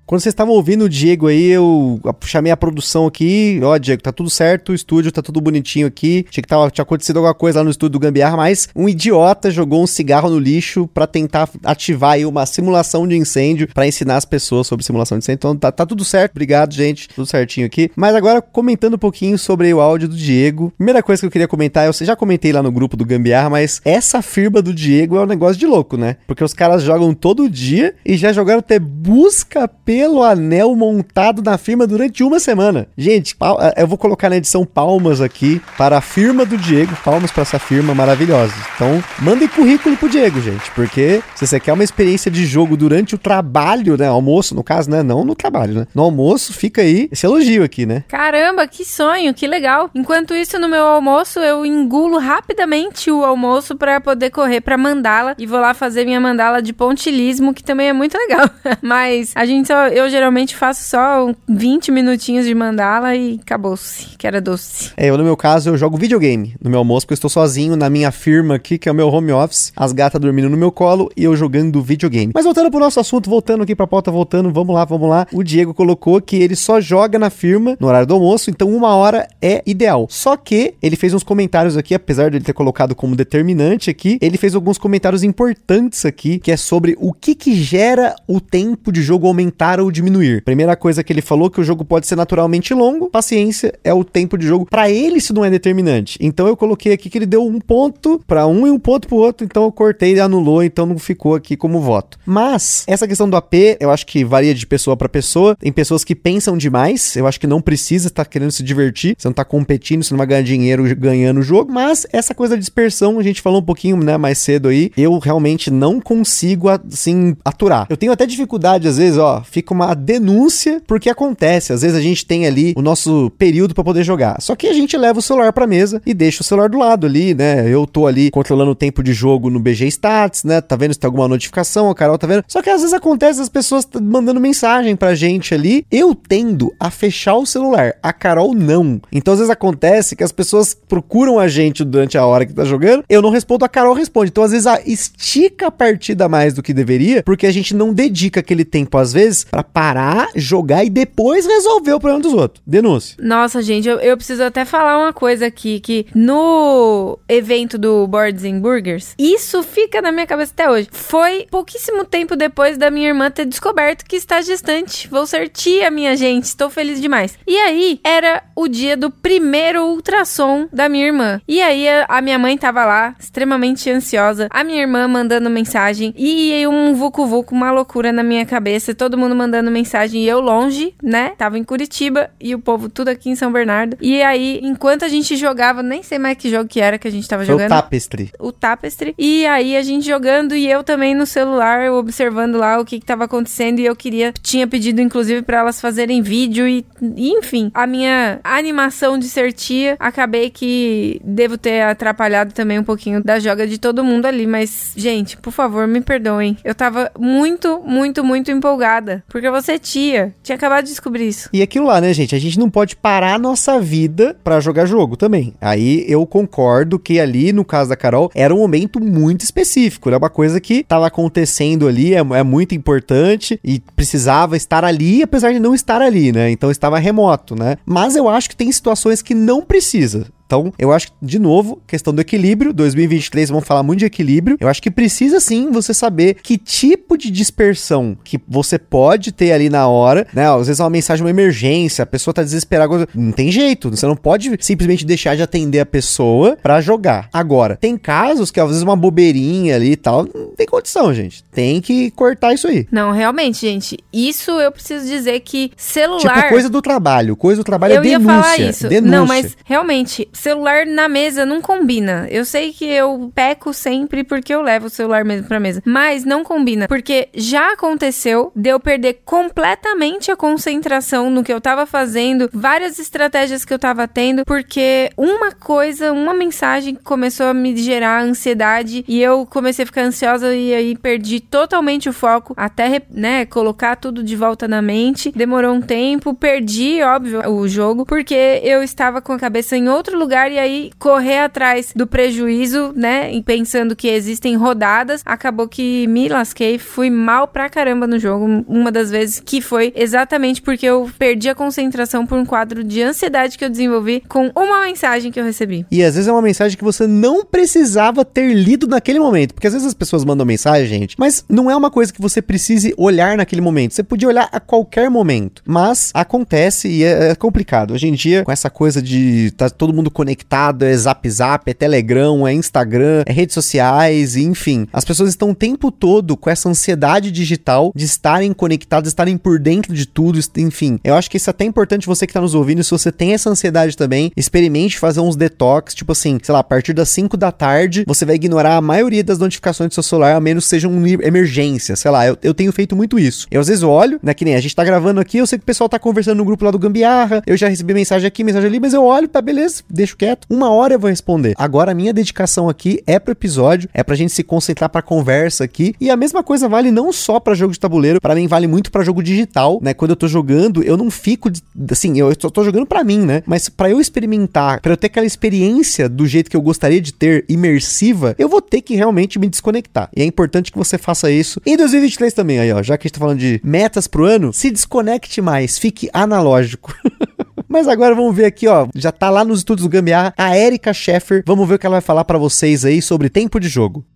[0.07, 3.59] Quando vocês estavam ouvindo o Diego aí, eu chamei a produção aqui.
[3.63, 6.27] Ó, Diego, tá tudo certo, o estúdio tá tudo bonitinho aqui.
[6.29, 9.51] Tinha que tava, tinha acontecido alguma coisa lá no estúdio do Gambiarra, mas um idiota
[9.51, 14.17] jogou um cigarro no lixo para tentar ativar aí uma simulação de incêndio para ensinar
[14.17, 15.39] as pessoas sobre simulação de incêndio.
[15.39, 17.09] Então tá, tá, tudo certo, obrigado, gente.
[17.09, 17.91] Tudo certinho aqui.
[17.97, 20.71] Mas agora, comentando um pouquinho sobre o áudio do Diego.
[20.77, 23.81] Primeira coisa que eu queria comentar, eu já comentei lá no grupo do Gambiarra, mas
[23.87, 26.19] essa firma do Diego é um negócio de louco, né?
[26.27, 31.59] Porque os caras jogam todo dia e já jogaram até busca pelo anel montado na
[31.59, 32.87] firma durante uma semana.
[32.97, 36.97] Gente, eh, eu vou colocar na edição palmas aqui para a firma do Diego.
[37.05, 38.55] Palmas para essa firma maravilhosa.
[38.75, 43.15] Então, mandem currículo pro Diego, gente, porque se você quer uma experiência de jogo durante
[43.15, 45.87] o trabalho, né, almoço, no caso, né, não no trabalho, né?
[45.95, 48.05] No almoço, fica aí esse elogio aqui, né?
[48.09, 49.91] Caramba, que sonho, que legal.
[49.95, 55.35] Enquanto isso, no meu almoço, eu engulo rapidamente o almoço para poder correr para mandala
[55.39, 58.49] e vou lá fazer minha mandala de pontilismo, que também é muito legal.
[58.83, 64.27] Mas a gente só eu geralmente faço só 20 minutinhos de mandala e acabou-se, que
[64.27, 64.93] era doce.
[64.97, 67.77] É, eu no meu caso eu jogo videogame no meu almoço, porque eu estou sozinho
[67.77, 70.73] na minha firma aqui, que é o meu home office, as gatas dormindo no meu
[70.73, 72.33] colo e eu jogando videogame.
[72.35, 75.27] Mas voltando pro nosso assunto, voltando aqui pra pauta, voltando, vamos lá, vamos lá.
[75.33, 78.95] O Diego colocou que ele só joga na firma no horário do almoço, então uma
[78.95, 80.07] hora é ideal.
[80.11, 84.19] Só que ele fez uns comentários aqui, apesar de ele ter colocado como determinante aqui,
[84.21, 88.93] ele fez alguns comentários importantes aqui, que é sobre o que que gera o tempo
[88.93, 90.43] de jogo aumentar ou diminuir.
[90.43, 94.05] Primeira coisa que ele falou que o jogo pode ser naturalmente longo, paciência é o
[94.05, 94.67] tempo de jogo.
[94.67, 96.19] Para ele isso não é determinante.
[96.21, 99.17] Então eu coloquei aqui que ele deu um ponto para um e um ponto pro
[99.17, 102.19] outro, então eu cortei e anulou, então não ficou aqui como voto.
[102.27, 105.57] Mas essa questão do AP, eu acho que varia de pessoa para pessoa.
[105.57, 109.15] Tem pessoas que pensam demais, eu acho que não precisa estar tá querendo se divertir,
[109.17, 112.55] você não tá competindo, você não vai ganhar dinheiro ganhando o jogo, mas essa coisa
[112.55, 116.69] da dispersão, a gente falou um pouquinho, né, mais cedo aí, eu realmente não consigo
[116.69, 117.87] assim aturar.
[117.89, 121.73] Eu tenho até dificuldade às vezes, ó, fica uma denúncia porque acontece.
[121.73, 124.41] Às vezes a gente tem ali o nosso período para poder jogar.
[124.41, 127.07] Só que a gente leva o celular pra mesa e deixa o celular do lado
[127.07, 127.69] ali, né?
[127.69, 130.61] Eu tô ali controlando o tempo de jogo no BG Stats, né?
[130.61, 132.45] Tá vendo se tem alguma notificação, a Carol tá vendo.
[132.49, 135.87] Só que às vezes acontece as pessoas mandando mensagem pra gente ali.
[135.91, 139.01] Eu tendo a fechar o celular, a Carol não.
[139.13, 142.65] Então às vezes acontece que as pessoas procuram a gente durante a hora que tá
[142.65, 144.31] jogando, eu não respondo, a Carol responde.
[144.31, 147.93] Então às vezes a estica a partida mais do que deveria, porque a gente não
[147.93, 152.61] dedica aquele tempo às vezes para parar, jogar e depois resolver o problema dos outros.
[152.67, 153.17] Denúncia.
[153.23, 158.45] Nossa, gente, eu, eu preciso até falar uma coisa aqui, que no evento do Boards
[158.45, 160.89] and Burgers, isso fica na minha cabeça até hoje.
[160.91, 165.07] Foi pouquíssimo tempo depois da minha irmã ter descoberto que está gestante.
[165.07, 166.45] Vou ser tia, minha gente.
[166.45, 167.39] Estou feliz demais.
[167.47, 171.41] E aí, era o dia do primeiro ultrassom da minha irmã.
[171.47, 174.49] E aí, a minha mãe tava lá, extremamente ansiosa.
[174.51, 176.13] A minha irmã mandando mensagem.
[176.17, 178.93] E um vucu-vucu, uma loucura na minha cabeça.
[178.93, 181.33] Todo mundo mandando mensagem e eu longe, né?
[181.37, 183.97] Tava em Curitiba e o povo tudo aqui em São Bernardo.
[184.01, 187.11] E aí, enquanto a gente jogava, nem sei mais que jogo que era que a
[187.11, 187.71] gente tava Foi jogando.
[187.71, 188.31] o Tapestry.
[188.39, 189.15] O Tapestry.
[189.19, 193.07] E aí a gente jogando e eu também no celular observando lá o que, que
[193.07, 196.85] tava acontecendo e eu queria, tinha pedido inclusive para elas fazerem vídeo e,
[197.17, 202.85] e, enfim, a minha animação de ser tia, acabei que devo ter atrapalhado também um
[202.85, 206.57] pouquinho da joga de todo mundo ali, mas gente, por favor, me perdoem.
[206.65, 211.49] Eu tava muito, muito, muito empolgada, porque você é tia, tinha acabado de descobrir isso.
[211.53, 212.35] E aquilo lá, né, gente?
[212.35, 215.55] A gente não pode parar a nossa vida para jogar jogo também.
[215.61, 220.09] Aí eu concordo que ali, no caso da Carol, era um momento muito específico.
[220.09, 225.23] Era uma coisa que tava acontecendo ali, é, é muito importante e precisava estar ali,
[225.23, 226.51] apesar de não estar ali, né?
[226.51, 227.77] Então estava remoto, né?
[227.85, 230.27] Mas eu acho que tem situações que não precisa.
[230.47, 232.73] Então, eu acho que, de novo, questão do equilíbrio.
[232.73, 234.57] 2023 vamos falar muito de equilíbrio.
[234.61, 239.53] Eu acho que precisa sim você saber que tipo de dispersão que você pode ter
[239.53, 240.49] ali na hora, né?
[240.49, 243.91] Às vezes é uma mensagem, uma emergência, a pessoa tá desesperada, não tem jeito.
[243.91, 247.29] Você não pode simplesmente deixar de atender a pessoa para jogar.
[247.33, 251.43] Agora, tem casos que às vezes uma bobeirinha ali e tal, não tem condição, gente.
[251.45, 252.87] Tem que cortar isso aí.
[252.91, 256.37] Não, realmente, gente, isso eu preciso dizer que celular.
[256.37, 257.37] Tipo, coisa do trabalho.
[257.37, 258.33] Coisa do trabalho eu é denúncia.
[258.33, 258.89] ia falar isso.
[258.89, 259.19] Denúncia.
[259.19, 262.29] Não, mas realmente, celular na mesa não combina.
[262.31, 266.23] Eu sei que eu peco sempre porque eu levo o celular mesmo pra mesa, mas
[266.23, 271.87] não combina, porque já aconteceu de eu perder completamente a concentração no que eu tava
[271.87, 277.75] fazendo, várias estratégias que eu tava tendo, porque uma coisa, uma mensagem começou a me
[277.75, 283.01] gerar ansiedade e eu comecei a ficar ansiosa e aí perdi totalmente o foco até,
[283.11, 285.33] né, colocar tudo de volta na mente.
[285.35, 290.19] Demorou um tempo, perdi, óbvio, o jogo, porque eu estava com a cabeça em outro
[290.19, 296.07] lugar e aí correr atrás do prejuízo, né, e pensando que existem rodadas, acabou que
[296.07, 300.87] me lasquei, fui mal pra caramba no jogo, uma das vezes que foi exatamente porque
[300.87, 305.31] eu perdi a concentração por um quadro de ansiedade que eu desenvolvi com uma mensagem
[305.31, 305.87] que eu recebi.
[305.91, 309.67] E às vezes é uma mensagem que você não precisava ter lido naquele momento, porque
[309.67, 312.95] às vezes as pessoas mandam mensagem, gente, mas não é uma coisa que você precise
[312.97, 313.95] olhar naquele momento.
[313.95, 317.93] Você podia olhar a qualquer momento, mas acontece e é, é complicado.
[317.93, 321.75] Hoje em dia, com essa coisa de tá todo mundo conectado, é Zap Zap, é
[321.75, 326.69] Telegram, é Instagram, é redes sociais, enfim, as pessoas estão o tempo todo com essa
[326.69, 330.99] ansiedade digital de estarem conectadas, estarem por dentro de tudo, enfim.
[331.05, 333.35] Eu acho que isso é até importante você que tá nos ouvindo, se você tem
[333.35, 337.37] essa ansiedade também, experimente fazer uns detox, tipo assim, sei lá, a partir das 5
[337.37, 340.71] da tarde, você vai ignorar a maioria das notificações do seu celular, a menos que
[340.71, 343.47] seja uma emergência, sei lá, eu, eu tenho feito muito isso.
[343.51, 345.65] Eu às vezes olho, né, que nem a gente tá gravando aqui, eu sei que
[345.65, 348.69] o pessoal tá conversando no grupo lá do Gambiarra, eu já recebi mensagem aqui, mensagem
[348.69, 350.47] ali, mas eu olho, tá beleza, deixo quieto.
[350.49, 351.55] Uma hora eu vou responder.
[351.57, 355.65] Agora a minha dedicação aqui é pro episódio, é pra gente se concentrar pra conversa
[355.65, 358.67] aqui, e a mesma coisa vale não só para jogo de tabuleiro, para mim vale
[358.67, 359.95] muito para jogo digital, né?
[359.95, 361.51] Quando eu tô jogando, eu não fico
[361.91, 363.43] assim, eu só tô jogando para mim, né?
[363.47, 367.13] Mas para eu experimentar, para eu ter aquela experiência do jeito que eu gostaria de
[367.13, 370.11] ter, imersiva, eu vou ter que realmente me desconectar.
[370.15, 372.83] E é importante que você faça isso em 2023 também, aí, ó.
[372.83, 376.95] Já que a gente tá falando de metas pro ano, se desconecte mais, fique analógico.
[377.75, 378.87] Mas agora vamos ver aqui, ó.
[378.95, 381.43] Já tá lá nos estudos do Gambiarra a Erika Scheffer.
[381.45, 384.07] Vamos ver o que ela vai falar para vocês aí sobre tempo de jogo.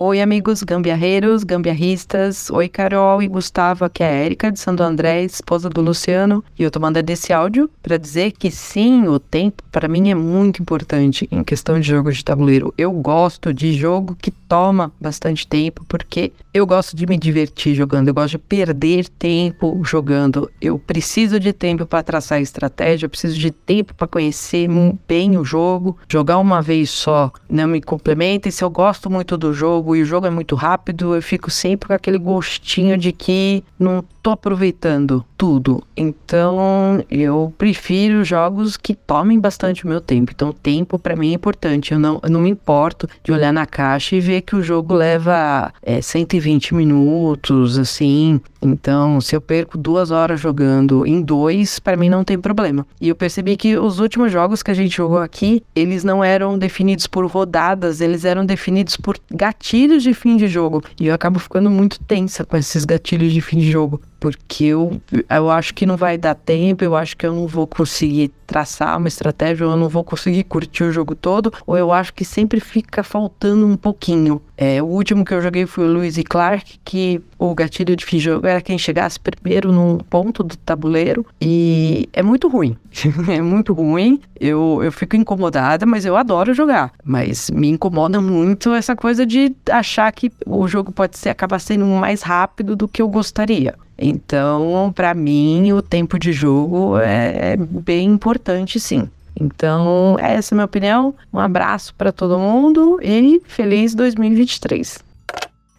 [0.00, 2.50] Oi, amigos gambiarreiros, gambiarristas.
[2.50, 3.84] Oi, Carol e Gustavo.
[3.84, 6.42] Aqui é a Érica de Santo André, esposa do Luciano.
[6.58, 10.14] E eu tô mandando esse áudio para dizer que sim, o tempo para mim é
[10.16, 12.74] muito importante em questão de jogos de tabuleiro.
[12.76, 18.06] Eu gosto de jogo que toma bastante tempo porque eu gosto de me divertir jogando,
[18.06, 20.48] eu gosto de perder tempo jogando.
[20.60, 24.68] Eu preciso de tempo para traçar estratégia, eu preciso de tempo para conhecer
[25.08, 25.98] bem o jogo.
[26.08, 28.48] Jogar uma vez só não me complementa.
[28.48, 31.50] E se eu gosto muito do jogo e o jogo é muito rápido, eu fico
[31.50, 35.84] sempre com aquele gostinho de que não tô aproveitando tudo.
[35.94, 40.32] Então, eu prefiro jogos que tomem bastante o meu tempo.
[40.34, 41.92] Então, tempo para mim é importante.
[41.92, 44.94] Eu não, eu não me importo de olhar na caixa e ver que o jogo
[44.94, 48.40] leva é, 120 minutos, assim.
[48.64, 52.86] Então, se eu perco duas horas jogando em dois, para mim não tem problema.
[53.00, 56.58] E eu percebi que os últimos jogos que a gente jogou aqui, eles não eram
[56.58, 60.82] definidos por rodadas, eles eram definidos por gatilhos de fim de jogo.
[61.00, 65.02] E eu acabo ficando muito tensa com esses gatilhos de fim de jogo porque eu,
[65.28, 68.96] eu acho que não vai dar tempo, eu acho que eu não vou conseguir traçar
[68.96, 72.58] uma estratégia, eu não vou conseguir curtir o jogo todo, ou eu acho que sempre
[72.58, 74.40] fica faltando um pouquinho.
[74.56, 78.04] É, o último que eu joguei foi o Lewis e Clark, que o gatilho de
[78.04, 82.76] fim de jogo era quem chegasse primeiro num ponto do tabuleiro, e é muito ruim.
[83.28, 86.92] é muito ruim, eu, eu fico incomodada, mas eu adoro jogar.
[87.04, 91.86] Mas me incomoda muito essa coisa de achar que o jogo pode ser acabar sendo
[91.86, 93.74] mais rápido do que eu gostaria.
[93.96, 99.08] Então, para mim, o tempo de jogo é bem importante, sim.
[99.38, 101.14] Então, essa é a minha opinião.
[101.32, 105.02] Um abraço para todo mundo e feliz 2023.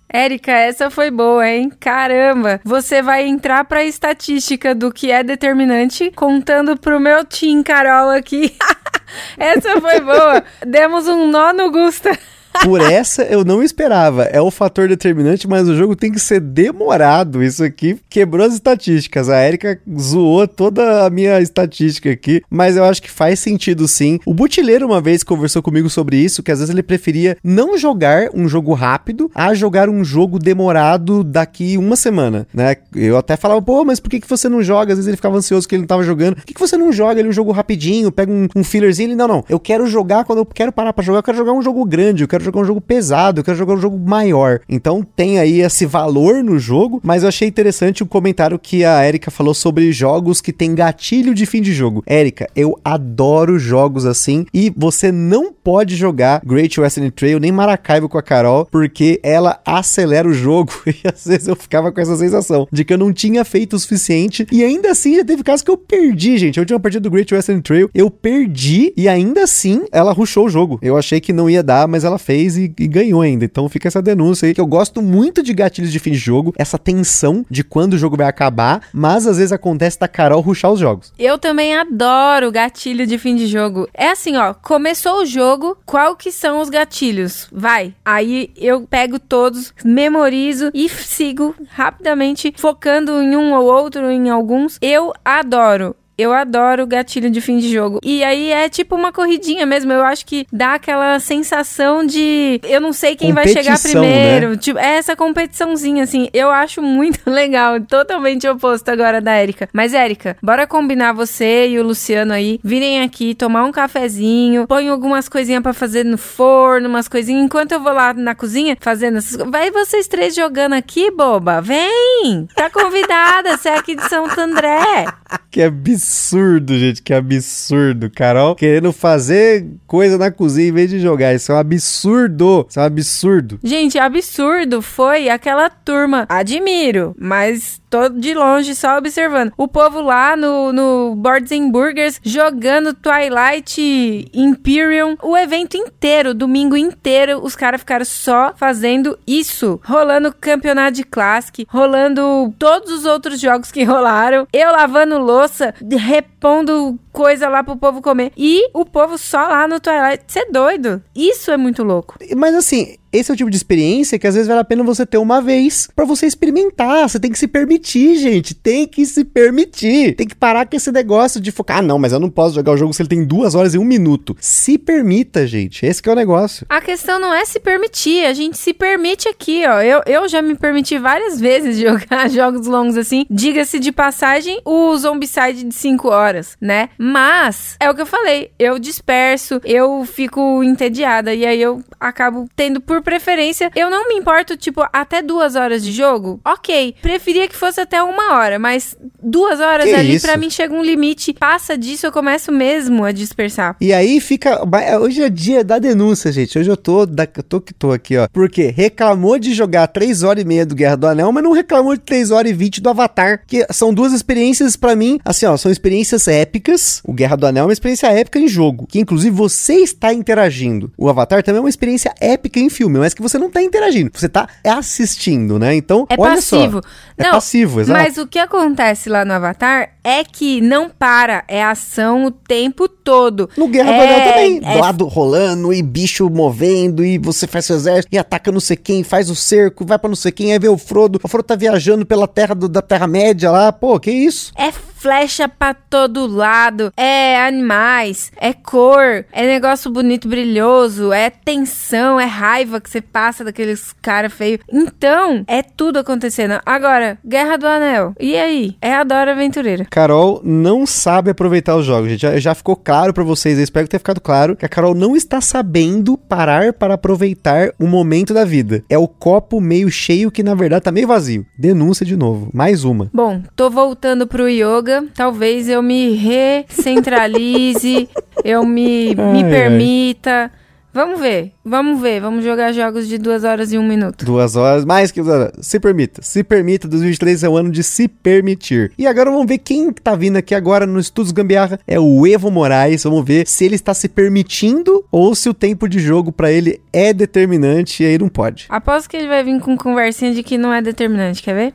[0.07, 1.69] Érica, essa foi boa, hein?
[1.79, 2.61] Caramba!
[2.63, 8.55] Você vai entrar pra estatística do que é determinante, contando pro meu team Carol aqui.
[9.37, 10.43] essa foi boa.
[10.65, 12.17] Demos um nó no Gusta.
[12.63, 14.23] Por essa eu não esperava.
[14.23, 17.43] É o fator determinante, mas o jogo tem que ser demorado.
[17.43, 19.29] Isso aqui quebrou as estatísticas.
[19.29, 24.19] A Erika zoou toda a minha estatística aqui, mas eu acho que faz sentido sim.
[24.25, 28.29] O Butileiro uma vez conversou comigo sobre isso, que às vezes ele preferia não jogar
[28.33, 32.75] um jogo rápido a jogar um jogo demorado daqui uma semana, né?
[32.95, 34.93] Eu até falava, pô, mas por que, que você não joga?
[34.93, 36.35] Às vezes ele ficava ansioso que ele não tava jogando.
[36.35, 39.09] Por que, que você não joga ele um jogo rapidinho, pega um, um fillerzinho?
[39.09, 41.53] Ele, não, não, eu quero jogar quando eu quero parar pra jogar, eu quero jogar
[41.53, 44.59] um jogo grande, eu quero jogar um jogo pesado, eu quero jogar um jogo maior.
[44.69, 49.05] Então tem aí esse valor no jogo, mas eu achei interessante o comentário que a
[49.07, 52.03] Erika falou sobre jogos que tem gatilho de fim de jogo.
[52.07, 58.07] Erika, eu adoro jogos assim e você não pode jogar Great Western Trail nem Maracaibo
[58.07, 62.15] com a Carol, porque ela acelera o jogo e às vezes eu ficava com essa
[62.15, 65.63] sensação de que eu não tinha feito o suficiente e ainda assim já teve casos
[65.63, 66.59] que eu perdi, gente.
[66.59, 70.49] A última partida do Great Western Trail eu perdi e ainda assim ela rushou o
[70.49, 70.79] jogo.
[70.81, 73.45] Eu achei que não ia dar, mas ela fez e, e ganhou ainda.
[73.45, 76.53] Então fica essa denúncia aí que eu gosto muito de gatilhos de fim de jogo,
[76.57, 80.71] essa tensão de quando o jogo vai acabar, mas às vezes acontece da Carol rushar
[80.71, 81.13] os jogos.
[81.17, 83.87] Eu também adoro gatilho de fim de jogo.
[83.93, 87.47] É assim, ó, começou o jogo, qual que são os gatilhos?
[87.51, 87.93] Vai.
[88.03, 94.77] Aí eu pego todos, memorizo e sigo rapidamente focando em um ou outro, em alguns.
[94.81, 95.95] Eu adoro.
[96.17, 97.99] Eu adoro gatilho de fim de jogo.
[98.01, 99.91] E aí é tipo uma corridinha mesmo.
[99.91, 104.51] Eu acho que dá aquela sensação de eu não sei quem vai chegar primeiro.
[104.51, 104.57] Né?
[104.57, 106.29] Tipo, é essa competiçãozinha, assim.
[106.33, 107.81] Eu acho muito legal.
[107.81, 109.67] Totalmente oposto agora da Érica.
[109.73, 112.59] Mas, Érica, bora combinar você e o Luciano aí.
[112.63, 114.67] Virem aqui, tomar um cafezinho.
[114.67, 117.43] Põe algumas coisinhas para fazer no forno, umas coisinhas.
[117.43, 121.61] Enquanto eu vou lá na cozinha fazendo essas Vai vocês três jogando aqui, boba.
[121.61, 122.47] Vem!
[122.55, 123.57] Tá convidada.
[123.57, 125.05] você é aqui de Santo André.
[125.51, 128.11] que absurdo absurdo, gente, que absurdo.
[128.11, 131.33] Carol querendo fazer coisa na cozinha em vez de jogar.
[131.33, 132.65] Isso é um absurdo.
[132.69, 133.59] Isso é um absurdo.
[133.63, 136.25] Gente, absurdo foi aquela turma.
[136.29, 139.51] Admiro, mas tô de longe só observando.
[139.57, 145.17] O povo lá no, no Boards and Burgers jogando Twilight Imperium.
[145.23, 149.79] O evento inteiro, domingo inteiro, os caras ficaram só fazendo isso.
[149.83, 154.47] Rolando campeonato de Classic, rolando todos os outros jogos que rolaram.
[154.53, 158.31] Eu lavando louça, de repente repondo coisa lá pro povo comer.
[158.37, 160.23] E o povo só lá no Twilight.
[160.27, 161.01] Você é doido.
[161.15, 162.15] Isso é muito louco.
[162.35, 165.05] Mas assim, esse é o tipo de experiência que às vezes vale a pena você
[165.05, 167.07] ter uma vez para você experimentar.
[167.07, 168.53] Você tem que se permitir, gente.
[168.53, 170.15] Tem que se permitir.
[170.15, 171.77] Tem que parar com esse negócio de focar.
[171.77, 173.77] Ah, não, mas eu não posso jogar o jogo se ele tem duas horas e
[173.77, 174.35] um minuto.
[174.41, 175.85] Se permita, gente.
[175.85, 176.65] Esse que é o negócio.
[176.67, 178.25] A questão não é se permitir.
[178.25, 179.81] A gente se permite aqui, ó.
[179.81, 183.25] Eu, eu já me permiti várias vezes jogar jogos longos assim.
[183.29, 186.89] Diga-se de passagem, o Zombicide de 5 horas, né?
[186.97, 188.51] Mas, é o que eu falei.
[188.57, 191.33] Eu disperso, eu fico entediada.
[191.33, 195.83] E aí eu acabo tendo por preferência, eu não me importo, tipo, até duas horas
[195.83, 196.39] de jogo.
[196.45, 200.73] Ok, preferia que fosse até uma hora, mas duas horas que ali para mim chega
[200.73, 201.33] um limite.
[201.33, 203.75] Passa disso, eu começo mesmo a dispersar.
[203.79, 204.61] E aí fica.
[204.99, 206.57] Hoje é dia da denúncia, gente.
[206.57, 208.27] Hoje eu tô, da, tô que tô aqui, ó.
[208.31, 211.95] Porque reclamou de jogar três horas e meia do Guerra do Anel, mas não reclamou
[211.95, 213.41] de três horas e vinte do Avatar.
[213.45, 217.01] Que são duas experiências para mim, assim, ó, são experiências épicas.
[217.03, 220.91] O Guerra do Anel é uma experiência épica em jogo, que inclusive você está interagindo.
[220.97, 224.11] O Avatar também é uma experiência épica em filme mas que você não tá interagindo,
[224.13, 225.75] você tá assistindo, né?
[225.75, 226.81] Então, é olha passivo.
[226.81, 226.89] só.
[227.17, 227.99] É não, passivo, exato.
[227.99, 232.87] Mas o que acontece lá no Avatar é que não para, é ação o tempo
[232.87, 233.49] todo.
[233.57, 234.81] No Guerra é, do Anel também, é...
[234.81, 239.03] lado rolando e bicho movendo e você faz seu exército e ataca não sei quem,
[239.03, 241.19] faz o cerco, vai para não sei quem, aí vê o Frodo.
[241.23, 244.51] O Frodo tá viajando pela terra do, da Terra-média lá, pô, que isso?
[244.57, 252.19] É flecha pra todo lado, é animais, é cor, é negócio bonito, brilhoso, é tensão,
[252.19, 254.59] é raiva que você passa daqueles cara feio.
[254.71, 256.59] Então, é tudo acontecendo.
[256.65, 258.13] Agora, Guerra do Anel.
[258.19, 258.75] E aí?
[258.81, 259.85] É a Dora Aventureira.
[259.89, 262.21] Carol não sabe aproveitar os jogos, gente.
[262.21, 264.95] Já, já ficou claro para vocês, eu espero que tenha ficado claro que a Carol
[264.95, 268.83] não está sabendo parar para aproveitar o momento da vida.
[268.89, 271.45] É o copo meio cheio que na verdade tá meio vazio.
[271.57, 272.49] Denúncia de novo.
[272.53, 273.09] Mais uma.
[273.13, 278.09] Bom, tô voltando pro yoga talvez eu me recentralize,
[278.43, 280.51] eu me, ai, me permita.
[280.53, 280.65] Ai.
[280.95, 284.23] Vamos ver, vamos ver, vamos jogar jogos de duas horas e um minuto.
[284.23, 285.51] Duas horas, mais que duas horas.
[285.59, 288.93] Se permita, se permita, 2023 é o ano de se permitir.
[288.97, 291.77] E agora vamos ver quem tá vindo aqui agora no Estudos Gambiarra.
[291.85, 293.03] É o Evo Moraes.
[293.03, 296.79] Vamos ver se ele está se permitindo ou se o tempo de jogo para ele
[296.93, 298.67] é determinante e aí não pode.
[298.69, 301.73] Aposto que ele vai vir com conversinha de que não é determinante, quer ver?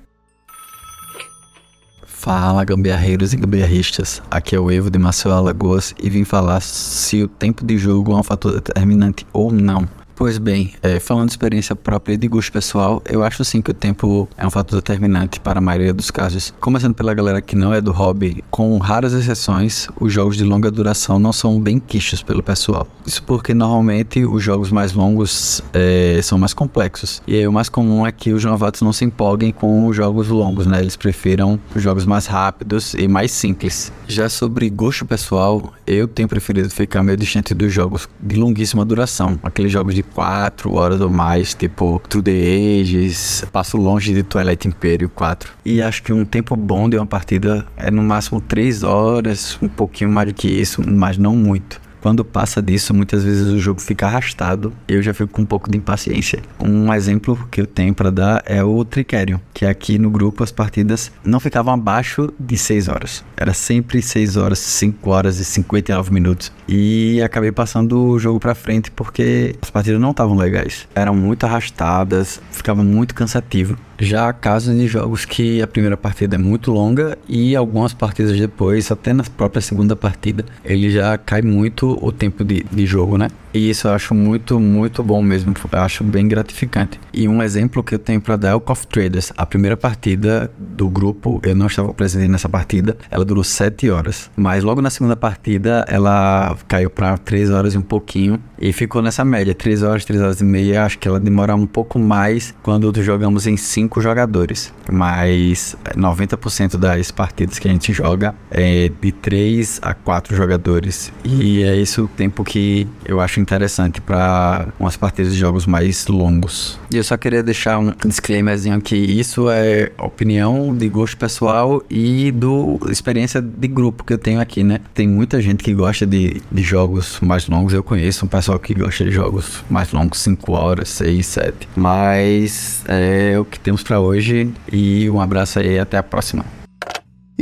[2.20, 7.22] Fala gambiarreiros e gambiarristas, aqui é o Evo de Maceió Alagoas e vim falar se
[7.22, 9.88] o tempo de jogo é um fator determinante ou não.
[10.20, 13.70] Pois bem, é, falando de experiência própria e de gosto pessoal, eu acho sim que
[13.70, 16.52] o tempo é um fator determinante para a maioria dos casos.
[16.60, 20.70] Começando pela galera que não é do hobby, com raras exceções, os jogos de longa
[20.70, 22.86] duração não são bem quixos pelo pessoal.
[23.06, 27.22] Isso porque normalmente os jogos mais longos é, são mais complexos.
[27.26, 30.28] E aí, o mais comum é que os novatos não se empolguem com os jogos
[30.28, 30.80] longos, né?
[30.80, 33.90] Eles prefiram os jogos mais rápidos e mais simples.
[34.06, 39.40] Já sobre gosto pessoal, eu tenho preferido ficar meio distante dos jogos de longuíssima duração,
[39.42, 44.68] aqueles jogos de 4 horas ou mais, tipo True the Ages, passo longe de Twilight
[44.68, 45.52] Imperium 4.
[45.64, 49.68] E acho que um tempo bom de uma partida é no máximo 3 horas, um
[49.68, 51.80] pouquinho mais do que isso, mas não muito.
[52.00, 55.70] Quando passa disso, muitas vezes o jogo fica arrastado eu já fico com um pouco
[55.70, 56.42] de impaciência.
[56.58, 60.50] Um exemplo que eu tenho para dar é o Tricerion, que aqui no grupo as
[60.50, 63.24] partidas não ficavam abaixo de 6 horas.
[63.36, 66.52] Era sempre 6 horas, 5 horas e 59 minutos.
[66.68, 70.88] E acabei passando o jogo para frente porque as partidas não estavam legais.
[70.94, 73.76] Eram muito arrastadas, ficava muito cansativo.
[74.00, 78.38] Já há casos de jogos que a primeira partida é muito longa e algumas partidas
[78.38, 83.18] depois, até na própria segunda partida, ele já cai muito o tempo de, de jogo,
[83.18, 83.28] né?
[83.52, 85.54] E isso eu acho muito, muito bom mesmo.
[85.72, 87.00] Eu acho bem gratificante.
[87.12, 89.32] E um exemplo que eu tenho para dar é o Coffee Traders.
[89.36, 94.30] A primeira partida do grupo, eu não estava presente nessa partida, ela durou 7 horas.
[94.36, 98.40] Mas logo na segunda partida, ela caiu para 3 horas e um pouquinho.
[98.58, 100.84] E ficou nessa média, 3 horas, 3 horas e meia.
[100.84, 104.72] Acho que ela demora um pouco mais quando jogamos em 5 jogadores.
[104.90, 111.12] Mas 90% das partidas que a gente joga é de 3 a 4 jogadores.
[111.24, 116.06] E é esse o tempo que eu acho interessante para umas partidas de jogos mais
[116.06, 116.78] longos.
[116.92, 122.30] E eu só queria deixar um disclaimerzinho que isso é opinião de gosto pessoal e
[122.30, 124.80] do experiência de grupo que eu tenho aqui, né?
[124.94, 127.72] Tem muita gente que gosta de, de jogos mais longos.
[127.72, 131.68] Eu conheço um pessoal que gosta de jogos mais longos, 5 horas, 6, 7.
[131.76, 136.59] Mas é o que temos para hoje e um abraço aí e até a próxima.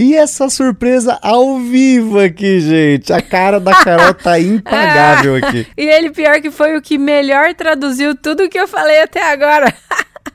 [0.00, 3.12] E essa surpresa ao vivo aqui, gente.
[3.12, 5.66] A cara da Carol tá impagável aqui.
[5.76, 9.74] E ele, pior que foi o que melhor traduziu tudo que eu falei até agora.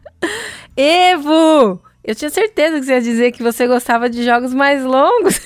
[0.76, 1.82] Evo!
[2.03, 5.39] Eu tinha certeza que você ia dizer que você gostava de jogos mais longos.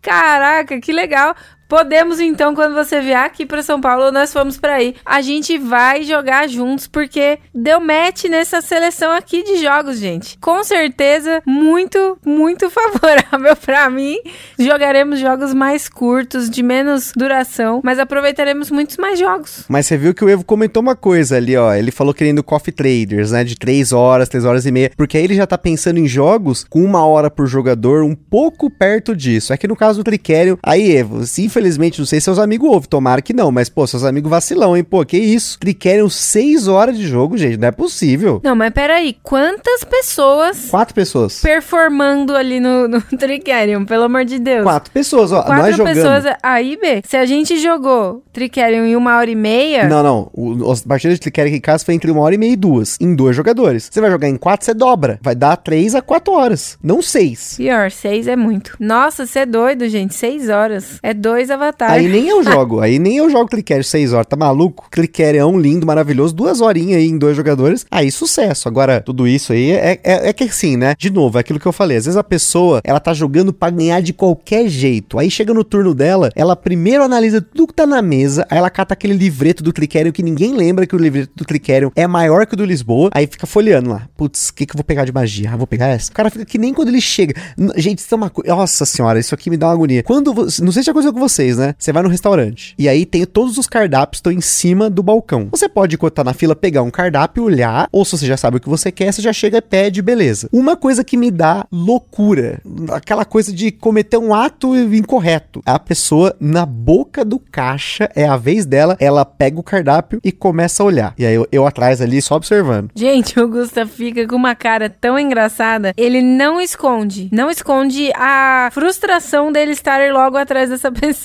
[0.00, 1.36] Caraca, que legal.
[1.68, 4.94] Podemos então, quando você vier aqui para São Paulo, nós fomos para aí.
[5.04, 10.36] A gente vai jogar juntos porque deu match nessa seleção aqui de jogos, gente.
[10.38, 14.18] Com certeza, muito, muito favorável para mim.
[14.58, 19.64] Jogaremos jogos mais curtos, de menos duração, mas aproveitaremos muitos mais jogos.
[19.68, 21.72] Mas você viu que o Evo comentou uma coisa ali, ó.
[21.72, 23.44] Ele falou querendo Coffee Traders, né?
[23.44, 24.90] De 3 horas, 3 horas e meia.
[24.96, 28.70] Porque aí ele já tá pensando em jogos com uma hora por jogador, um pouco
[28.70, 29.52] perto disso.
[29.52, 32.88] É que no caso do Tricério, aí, Evo, se não sei se seus amigos ouvem,
[32.88, 34.84] tomara que não, mas, pô, seus amigos vacilão, hein?
[34.84, 35.58] Pô, que isso?
[35.58, 38.40] Tricerion 6 horas de jogo, gente, não é possível.
[38.42, 41.40] Não, mas peraí, quantas pessoas Quatro pessoas.
[41.40, 44.62] performando ali no, no Tricerion, pelo amor de Deus?
[44.62, 45.42] Quatro pessoas, ó.
[45.42, 45.98] Quatro nós jogamos.
[45.98, 46.36] pessoas.
[46.42, 49.88] Aí, B, se a gente jogou Tricerion em uma hora e meia.
[49.88, 50.30] Não, não.
[50.32, 52.56] O, as partidas de Tricerion aqui em casa foi entre uma hora e meia e
[52.56, 52.96] duas.
[53.00, 53.88] Em dois jogadores.
[53.90, 55.18] Você vai jogar em quatro, você dobra.
[55.22, 56.78] Vai dar três a quatro horas.
[56.82, 57.54] Não seis.
[57.56, 58.76] Pior, seis é muito.
[58.78, 60.14] Nossa, você é doido, gente.
[60.14, 60.98] Seis horas.
[61.02, 62.04] É dois avatares.
[62.04, 62.80] Aí nem eu jogo.
[62.80, 64.26] Aí nem eu jogo Clickere 6 horas.
[64.26, 64.88] Tá maluco?
[64.90, 66.34] Clickere é um lindo, maravilhoso.
[66.34, 67.84] Duas horinhas aí em dois jogadores.
[67.90, 68.68] Aí sucesso.
[68.68, 70.94] Agora, tudo isso aí é, é, é que assim, né?
[70.98, 71.96] De novo, é aquilo que eu falei.
[71.96, 75.18] Às vezes a pessoa, ela tá jogando pra ganhar de qualquer jeito.
[75.18, 78.46] Aí chega no turno dela, ela primeiro analisa tudo que tá na mesa.
[78.50, 81.90] Aí ela cata aquele livreto do Clickerion que ninguém lembra que o livreto do Clickerion
[81.96, 83.10] é maior que o do Lisboa.
[83.14, 84.08] Aí fica folheando lá.
[84.16, 85.50] Putz, o que, que eu vou pegar de magia?
[85.52, 86.10] Ah, vou pegar essa.
[86.10, 87.34] O cara fica que nem quando ele chega.
[87.76, 88.54] Gente, isso é uma coisa.
[88.54, 90.02] Nossa senhora, isso aqui me dá uma agonia.
[90.02, 90.32] Quando.
[90.32, 91.74] vo- Não sei se já aconteceu com vocês, né?
[91.78, 92.74] Você vai no restaurante.
[92.78, 95.48] E aí tem todos os cardápios estão em cima do balcão.
[95.50, 98.60] Você pode, tá na fila, pegar um cardápio, olhar, ou se você já sabe o
[98.60, 100.48] que você quer, você já chega e pede, beleza.
[100.52, 102.60] Uma coisa que me dá loucura,
[102.90, 105.62] aquela coisa de cometer um ato incorreto.
[105.64, 110.30] A pessoa na boca do caixa, é a vez dela, ela pega o cardápio e
[110.30, 111.14] começa a olhar.
[111.18, 112.90] E aí eu, eu atrás ali só observando.
[112.94, 115.92] Gente, o Gusta fica com uma cara tão engraçada.
[115.96, 117.28] Ele não esconde.
[117.32, 121.21] Não esconde a frustração dele estar logo atrás dessa pessoa.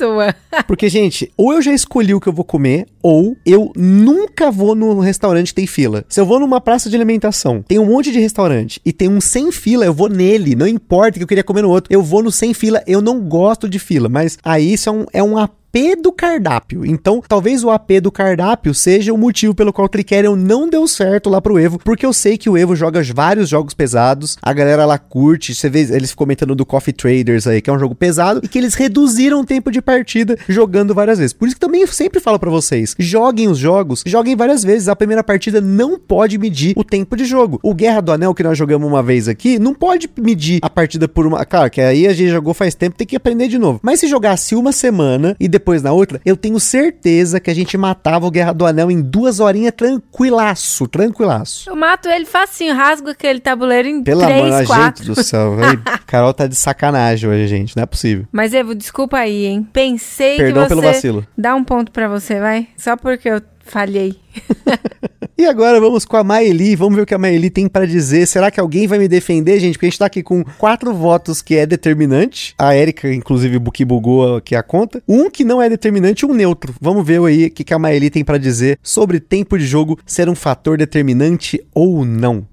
[0.67, 4.75] Porque, gente, ou eu já escolhi o que eu vou comer, ou eu nunca vou
[4.75, 6.03] num restaurante que tem fila.
[6.09, 9.21] Se eu vou numa praça de alimentação, tem um monte de restaurante e tem um
[9.21, 10.55] sem fila, eu vou nele.
[10.55, 11.91] Não importa que eu queria comer no outro.
[11.91, 14.09] Eu vou no sem fila, eu não gosto de fila.
[14.09, 15.37] Mas aí isso é um, é um
[15.67, 16.85] AP do cardápio.
[16.85, 20.87] Então, talvez o AP do cardápio seja o motivo pelo qual o Tricerion não deu
[20.87, 24.53] certo lá pro Evo, porque eu sei que o Evo joga vários jogos pesados, a
[24.53, 27.93] galera lá curte, você vê eles comentando do Coffee Traders aí, que é um jogo
[27.93, 31.33] pesado, e que eles reduziram o tempo de partida jogando várias vezes.
[31.33, 34.87] Por isso que também eu sempre falo pra vocês, joguem os jogos, joguem várias vezes,
[34.87, 37.59] a primeira partida não pode medir o tempo de jogo.
[37.61, 41.07] O Guerra do Anel que nós jogamos uma vez aqui, não pode medir a partida
[41.07, 43.79] por uma, claro, que aí a gente jogou faz tempo, tem que aprender de novo.
[43.83, 47.75] Mas se jogasse uma semana e depois na outra, eu tenho certeza que a gente
[47.77, 51.69] matava o Guerra do Anel em duas horinhas tranquilaço, tranquilaço.
[51.69, 55.03] Eu mato ele facinho, rasgo aquele tabuleiro em Pelo amor três, de quatro.
[55.03, 55.55] gente do céu.
[56.05, 58.25] Carol tá de sacanagem hoje, gente, não é possível.
[58.31, 59.67] Mas, Evo, desculpa aí, hein?
[59.73, 60.75] Pensei Perdão que você...
[60.75, 61.27] pelo vacilo.
[61.37, 62.67] Dá um ponto pra você, vai?
[62.77, 64.15] Só porque eu Falhei.
[65.39, 68.25] E agora vamos com a Maeli, vamos ver o que a Maeli tem pra dizer.
[68.25, 69.73] Será que alguém vai me defender, gente?
[69.73, 72.55] Porque a gente tá aqui com quatro votos que é determinante.
[72.57, 74.99] A Erika, inclusive, que bugou aqui a conta.
[75.07, 76.73] Um que não é determinante um neutro.
[76.81, 80.27] Vamos ver aí o que, a Maeli tem pra dizer sobre tempo de jogo ser
[80.27, 82.47] um fator determinante ou não.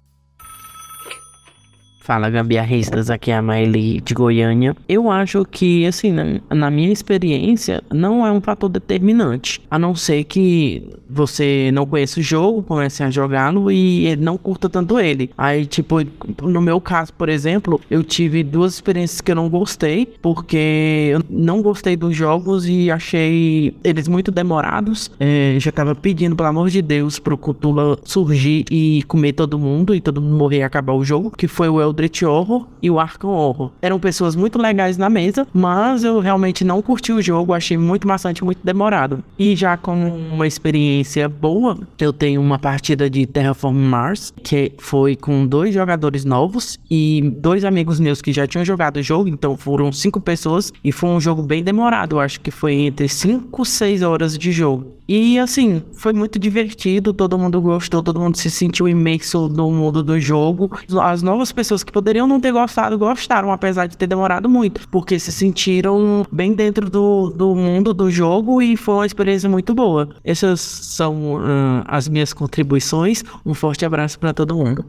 [2.05, 4.77] Fala gambiarristas, aqui é a Maeli de Goiânia.
[4.87, 9.63] Eu acho que, assim, na, na, minha experiência, não é um fator determinante.
[9.71, 14.69] A não ser que você não conheça o jogo, comece a jogá-lo e não curta
[14.69, 15.31] tanto ele.
[15.39, 15.97] Aí, tipo,
[16.43, 21.23] no meu caso, por exemplo, eu tive duas experiências que eu não gostei, porque eu
[21.31, 25.11] não gostei dos jogos e achei eles muito demorados.
[25.19, 29.95] É, já tava pedindo, pelo amor de Deus, pro Cthulhu surgir e comer todo mundo
[29.95, 32.99] e todo mundo morrer e acabar o jogo, que foi o Eldritch Horror e o
[32.99, 33.71] Arkham Horror.
[33.81, 38.07] Eram pessoas muito legais na mesa, mas eu realmente não curti o jogo, achei muito
[38.07, 39.23] maçante, muito demorado.
[39.39, 45.15] E já com uma experiência boa, eu tenho uma partida de Terraform Mars, que foi
[45.15, 49.57] com dois jogadores novos e dois amigos meus que já tinham jogado o jogo, então
[49.57, 53.67] foram cinco pessoas e foi um jogo bem demorado, acho que foi entre 5 e
[53.67, 54.95] 6 horas de jogo.
[55.07, 60.03] E assim, foi muito divertido, todo mundo gostou, todo mundo se sentiu imerso no mundo
[60.03, 60.71] do jogo.
[61.03, 65.19] As novas pessoas que poderiam não ter gostado, gostaram, apesar de ter demorado muito, porque
[65.19, 70.09] se sentiram bem dentro do, do mundo do jogo e foi uma experiência muito boa.
[70.25, 73.23] Essas são uh, as minhas contribuições.
[73.45, 74.85] Um forte abraço para todo mundo.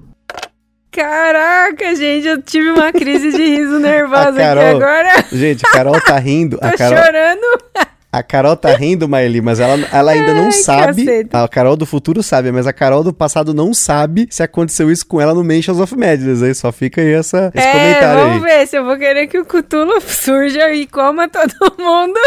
[0.91, 5.25] Caraca, gente, eu tive uma crise de riso nervosa Carol, aqui agora.
[5.29, 6.55] Gente, a Carol tá rindo.
[6.57, 7.94] Tô a Carol, chorando.
[8.17, 11.03] A Carol tá rindo, Maeli, mas ela, ela ainda não Ai, sabe.
[11.03, 11.43] caceta.
[11.43, 15.05] A Carol do futuro sabe, mas a Carol do passado não sabe se aconteceu isso
[15.05, 16.41] com ela no Mansions of Madness.
[16.41, 18.57] Aí só fica aí essa, esse é, comentário vamos aí.
[18.57, 22.17] ver se eu vou querer que o Cthulhu surja e coma todo mundo.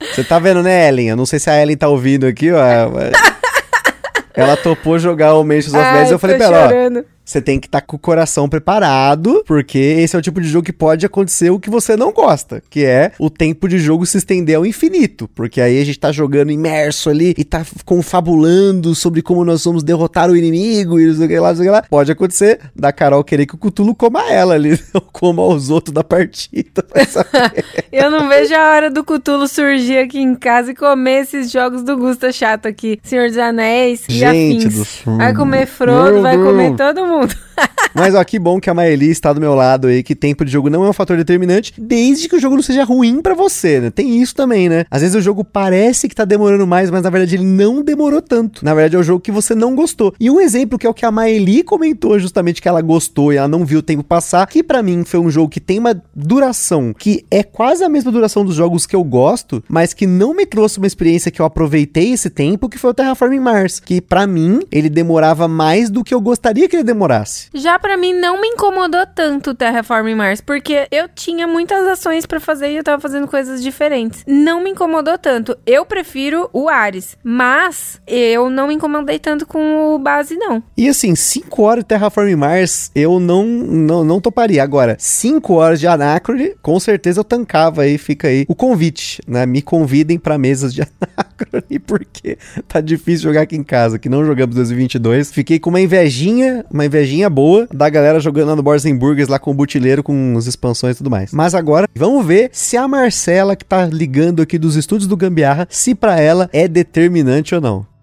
[0.00, 1.10] Você tá vendo, né, Ellen?
[1.10, 2.58] Eu não sei se a Ellen tá ouvindo aqui, ó.
[4.34, 6.10] Ela topou jogar o Mansions of Madness.
[6.12, 7.15] Eu falei pra ela, ó.
[7.26, 10.64] Você tem que estar com o coração preparado, porque esse é o tipo de jogo
[10.64, 14.16] que pode acontecer o que você não gosta, que é o tempo de jogo se
[14.18, 15.28] estender ao infinito.
[15.34, 19.82] Porque aí a gente tá jogando imerso ali e tá confabulando sobre como nós vamos
[19.82, 21.82] derrotar o inimigo e não sei o que lá, não sei o que lá.
[21.82, 25.92] Pode acontecer da Carol querer que o Cthulhu coma ela ali, ou coma os outros
[25.92, 26.86] da partida.
[27.90, 31.82] Eu não vejo a hora do Cthulhu surgir aqui em casa e comer esses jogos
[31.82, 33.00] do Gusta chato aqui.
[33.02, 35.02] Senhor dos Anéis e Gente afins.
[35.04, 35.16] do.
[35.16, 36.48] Vai comer Frodo, Meu vai Deus.
[36.48, 37.15] comer todo mundo.
[37.94, 40.52] Mas ó, que bom que a Maeli está do meu lado aí, que tempo de
[40.52, 43.80] jogo não é um fator determinante, desde que o jogo não seja ruim pra você,
[43.80, 43.90] né?
[43.90, 44.84] Tem isso também, né?
[44.90, 48.20] Às vezes o jogo parece que tá demorando mais, mas na verdade ele não demorou
[48.20, 48.62] tanto.
[48.62, 50.14] Na verdade é o jogo que você não gostou.
[50.20, 53.36] E um exemplo que é o que a Maeli comentou justamente que ela gostou e
[53.36, 55.98] ela não viu o tempo passar, que pra mim foi um jogo que tem uma
[56.14, 60.34] duração que é quase a mesma duração dos jogos que eu gosto, mas que não
[60.34, 64.02] me trouxe uma experiência que eu aproveitei esse tempo, que foi o Terraforming Mars, que
[64.02, 67.05] pra mim ele demorava mais do que eu gostaria que ele demorasse.
[67.54, 72.26] Já pra mim não me incomodou tanto o Terraforming Mars, porque eu tinha muitas ações
[72.26, 74.24] pra fazer e eu tava fazendo coisas diferentes.
[74.26, 75.56] Não me incomodou tanto.
[75.66, 80.62] Eu prefiro o Ares, mas eu não me incomodei tanto com o base não.
[80.76, 84.62] E assim, 5 horas de Terraforming Mars, eu não, não, não toparia.
[84.62, 89.46] Agora, 5 horas de Anacrone, com certeza eu tancava aí, fica aí o convite, né?
[89.46, 94.24] Me convidem pra mesas de Anacrone, porque tá difícil jogar aqui em casa, que não
[94.24, 95.32] jogamos 2022.
[95.32, 96.95] Fiquei com uma invejinha, uma invejinha
[97.30, 100.98] boa da galera jogando no Boards Burgers, lá com o butileiro, com as expansões e
[100.98, 101.32] tudo mais.
[101.32, 105.66] Mas agora, vamos ver se a Marcela, que tá ligando aqui dos estúdios do Gambiarra,
[105.70, 107.95] se pra ela é determinante ou não.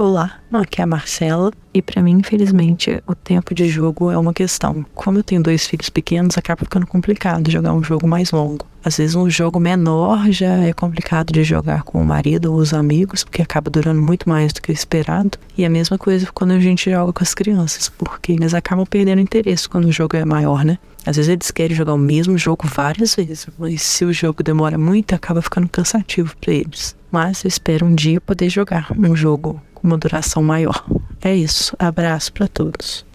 [0.00, 4.32] Olá, aqui é a Marcela e pra mim, infelizmente, o tempo de jogo é uma
[4.32, 4.86] questão.
[4.94, 8.64] Como eu tenho dois filhos pequenos, acaba ficando complicado jogar um jogo mais longo.
[8.84, 12.72] Às vezes um jogo menor já é complicado de jogar com o marido ou os
[12.72, 15.36] amigos, porque acaba durando muito mais do que o esperado.
[15.56, 19.20] E a mesma coisa quando a gente joga com as crianças, porque eles acabam perdendo
[19.20, 20.78] interesse quando o jogo é maior, né?
[21.04, 24.78] Às vezes eles querem jogar o mesmo jogo várias vezes, mas se o jogo demora
[24.78, 26.96] muito, acaba ficando cansativo pra eles.
[27.10, 30.84] Mas eu espero um dia poder jogar um jogo com uma duração maior.
[31.22, 31.74] É isso.
[31.78, 33.06] Abraço pra todos.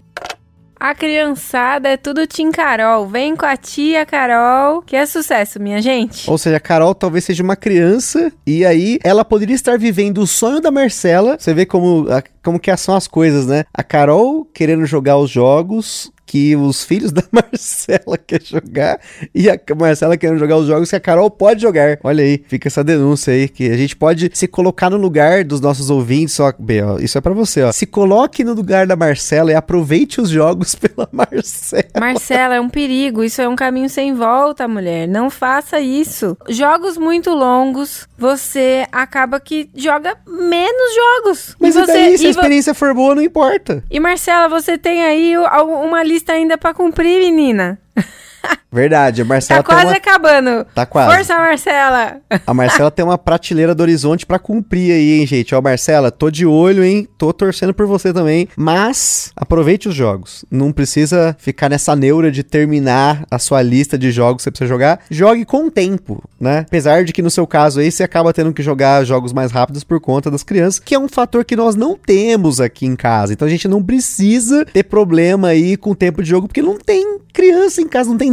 [0.84, 3.06] A criançada é tudo Tim Carol.
[3.06, 6.28] Vem com a tia Carol, que é sucesso, minha gente.
[6.28, 10.26] Ou seja, a Carol talvez seja uma criança e aí ela poderia estar vivendo o
[10.26, 11.38] sonho da Marcela.
[11.38, 12.06] Você vê como,
[12.42, 13.64] como que são as coisas, né?
[13.72, 19.00] A Carol querendo jogar os jogos, que os filhos da Marcela querem jogar
[19.34, 21.98] e a Marcela querendo jogar os jogos que a Carol pode jogar.
[22.02, 25.60] Olha aí, fica essa denúncia aí, que a gente pode se colocar no lugar dos
[25.60, 26.38] nossos ouvintes.
[26.40, 27.72] Ó, bem, ó, isso é para você, ó.
[27.72, 31.84] Se coloque no lugar da Marcela e aproveite os jogos pela Marcela.
[31.98, 33.22] Marcela, é um perigo.
[33.22, 35.06] Isso é um caminho sem volta, mulher.
[35.06, 36.36] Não faça isso.
[36.48, 41.56] Jogos muito longos, você acaba que joga menos jogos.
[41.60, 43.84] Mas e você, daí, se a experiência for boa, não importa.
[43.90, 47.80] E Marcela, você tem aí uma lista ainda pra cumprir, menina.
[48.74, 49.96] Verdade, a Marcela Tá quase uma...
[49.96, 50.66] acabando.
[50.74, 51.14] Tá quase.
[51.14, 52.16] Força, Marcela.
[52.44, 55.54] A Marcela tem uma prateleira do horizonte pra cumprir aí, hein, gente.
[55.54, 57.08] Ó, Marcela, tô de olho, hein?
[57.16, 58.48] Tô torcendo por você também.
[58.56, 60.44] Mas aproveite os jogos.
[60.50, 64.68] Não precisa ficar nessa neura de terminar a sua lista de jogos que você precisa
[64.68, 65.00] jogar.
[65.08, 66.64] Jogue com tempo, né?
[66.66, 69.84] Apesar de que no seu caso aí você acaba tendo que jogar jogos mais rápidos
[69.84, 73.32] por conta das crianças, que é um fator que nós não temos aqui em casa.
[73.32, 76.76] Então a gente não precisa ter problema aí com o tempo de jogo, porque não
[76.76, 78.32] tem criança em casa, não tem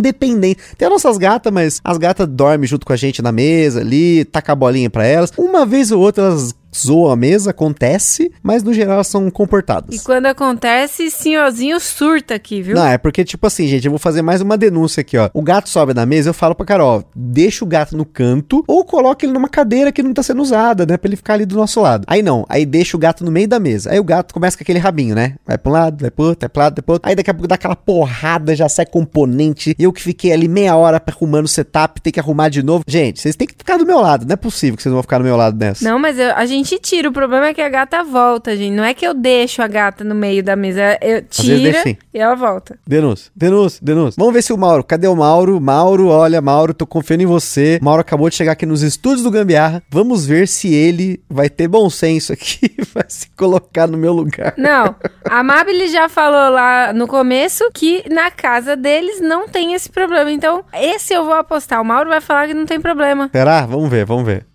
[0.78, 4.26] Tem as nossas gatas, mas as gatas dormem junto com a gente na mesa ali,
[4.26, 5.32] taca a bolinha pra elas.
[5.38, 9.96] Uma vez ou outra elas zoam a mesa, acontece, mas no geral elas são comportadas.
[9.96, 12.76] E quando acontece, senhorzinho surta aqui, viu?
[12.76, 15.30] Não, é porque, tipo assim, gente, eu vou fazer mais uma denúncia aqui, ó.
[15.34, 18.84] O gato sobe na mesa, eu falo pra Carol, deixa o gato no canto ou
[18.86, 20.98] coloca ele numa cadeira que não tá sendo usada, né?
[20.98, 22.04] Pra ele ficar ali do nosso lado.
[22.08, 23.92] Aí não, aí deixa o gato no meio da mesa.
[23.92, 25.36] Aí o gato começa com aquele rabinho, né?
[25.46, 27.10] Vai pra um lado, vai pro outro, vai pro lado, vai pro outro.
[27.10, 29.76] Aí daqui a pouco dá aquela porrada, já sai componente.
[29.78, 32.84] E eu que fiquei ali meia hora arrumando o setup, tem que arrumar de novo.
[32.88, 34.26] Gente, vocês têm que ficar do meu lado.
[34.26, 35.84] Não é possível que vocês não vão ficar do meu lado nessa.
[35.88, 37.09] Não, mas eu- a gente tira.
[37.09, 38.74] O problema é que a gata volta, gente.
[38.74, 40.97] Não é que eu deixo a gata no meio da mesa.
[41.01, 41.97] Eu sim.
[42.14, 42.78] e ela volta.
[42.86, 44.16] Denúncia, denúncia, denúncia.
[44.18, 44.84] Vamos ver se o Mauro.
[44.84, 45.59] Cadê o Mauro?
[45.59, 47.80] Mauro, olha, Mauro, tô confiando em você.
[47.82, 49.84] Mauro acabou de chegar aqui nos estúdios do Gambiarra.
[49.89, 54.14] Vamos ver se ele vai ter bom senso aqui e vai se colocar no meu
[54.14, 54.53] lugar.
[54.57, 54.95] Não,
[55.30, 60.32] a Mabile já falou lá no começo que na casa deles não tem esse problema.
[60.32, 61.82] Então, esse eu vou apostar.
[61.82, 63.30] O Mauro vai falar que não tem problema.
[63.32, 63.66] Será?
[63.66, 64.51] Vamos ver, vamos ver.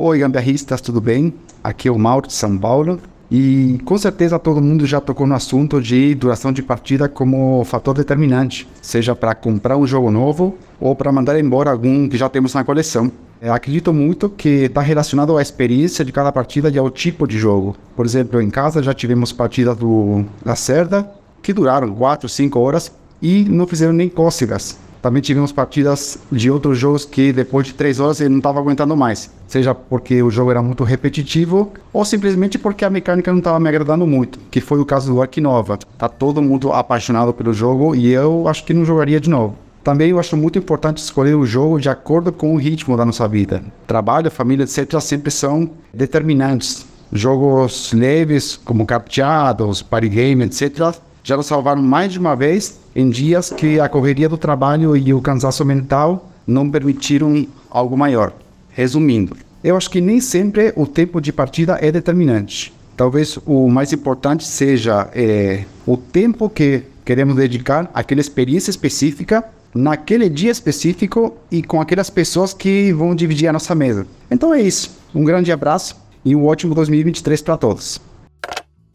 [0.00, 1.34] Oi, gambiarristas, tudo bem?
[1.62, 3.00] Aqui é o Mauro de São Paulo.
[3.28, 7.96] E com certeza todo mundo já tocou no assunto de duração de partida como fator
[7.96, 12.54] determinante, seja para comprar um jogo novo ou para mandar embora algum que já temos
[12.54, 13.10] na coleção.
[13.42, 17.36] Eu acredito muito que está relacionado à experiência de cada partida e ao tipo de
[17.36, 17.76] jogo.
[17.96, 21.10] Por exemplo, em casa já tivemos partidas do da Cerda
[21.42, 24.78] que duraram 4, 5 horas e não fizeram nem cócegas.
[25.00, 28.96] Também tivemos partidas de outros jogos que depois de 3 horas ele não estava aguentando
[28.96, 29.30] mais.
[29.46, 33.68] Seja porque o jogo era muito repetitivo ou simplesmente porque a mecânica não estava me
[33.68, 34.38] agradando muito.
[34.50, 35.78] Que foi o caso do Ark Nova.
[35.96, 39.54] Tá todo mundo apaixonado pelo jogo e eu acho que não jogaria de novo.
[39.82, 43.26] Também eu acho muito importante escolher o jogo de acordo com o ritmo da nossa
[43.26, 43.62] vida.
[43.86, 45.00] Trabalho, família, etc.
[45.00, 46.86] sempre são determinantes.
[47.10, 50.94] Jogos leves, como captchados, party game, etc.
[51.28, 55.12] Já nos salvaram mais de uma vez em dias que a correria do trabalho e
[55.12, 58.32] o cansaço mental não permitiram algo maior.
[58.70, 62.72] Resumindo, eu acho que nem sempre o tempo de partida é determinante.
[62.96, 70.30] Talvez o mais importante seja eh, o tempo que queremos dedicar àquela experiência específica, naquele
[70.30, 74.06] dia específico e com aquelas pessoas que vão dividir a nossa mesa.
[74.30, 74.96] Então é isso.
[75.14, 78.07] Um grande abraço e um ótimo 2023 para todos.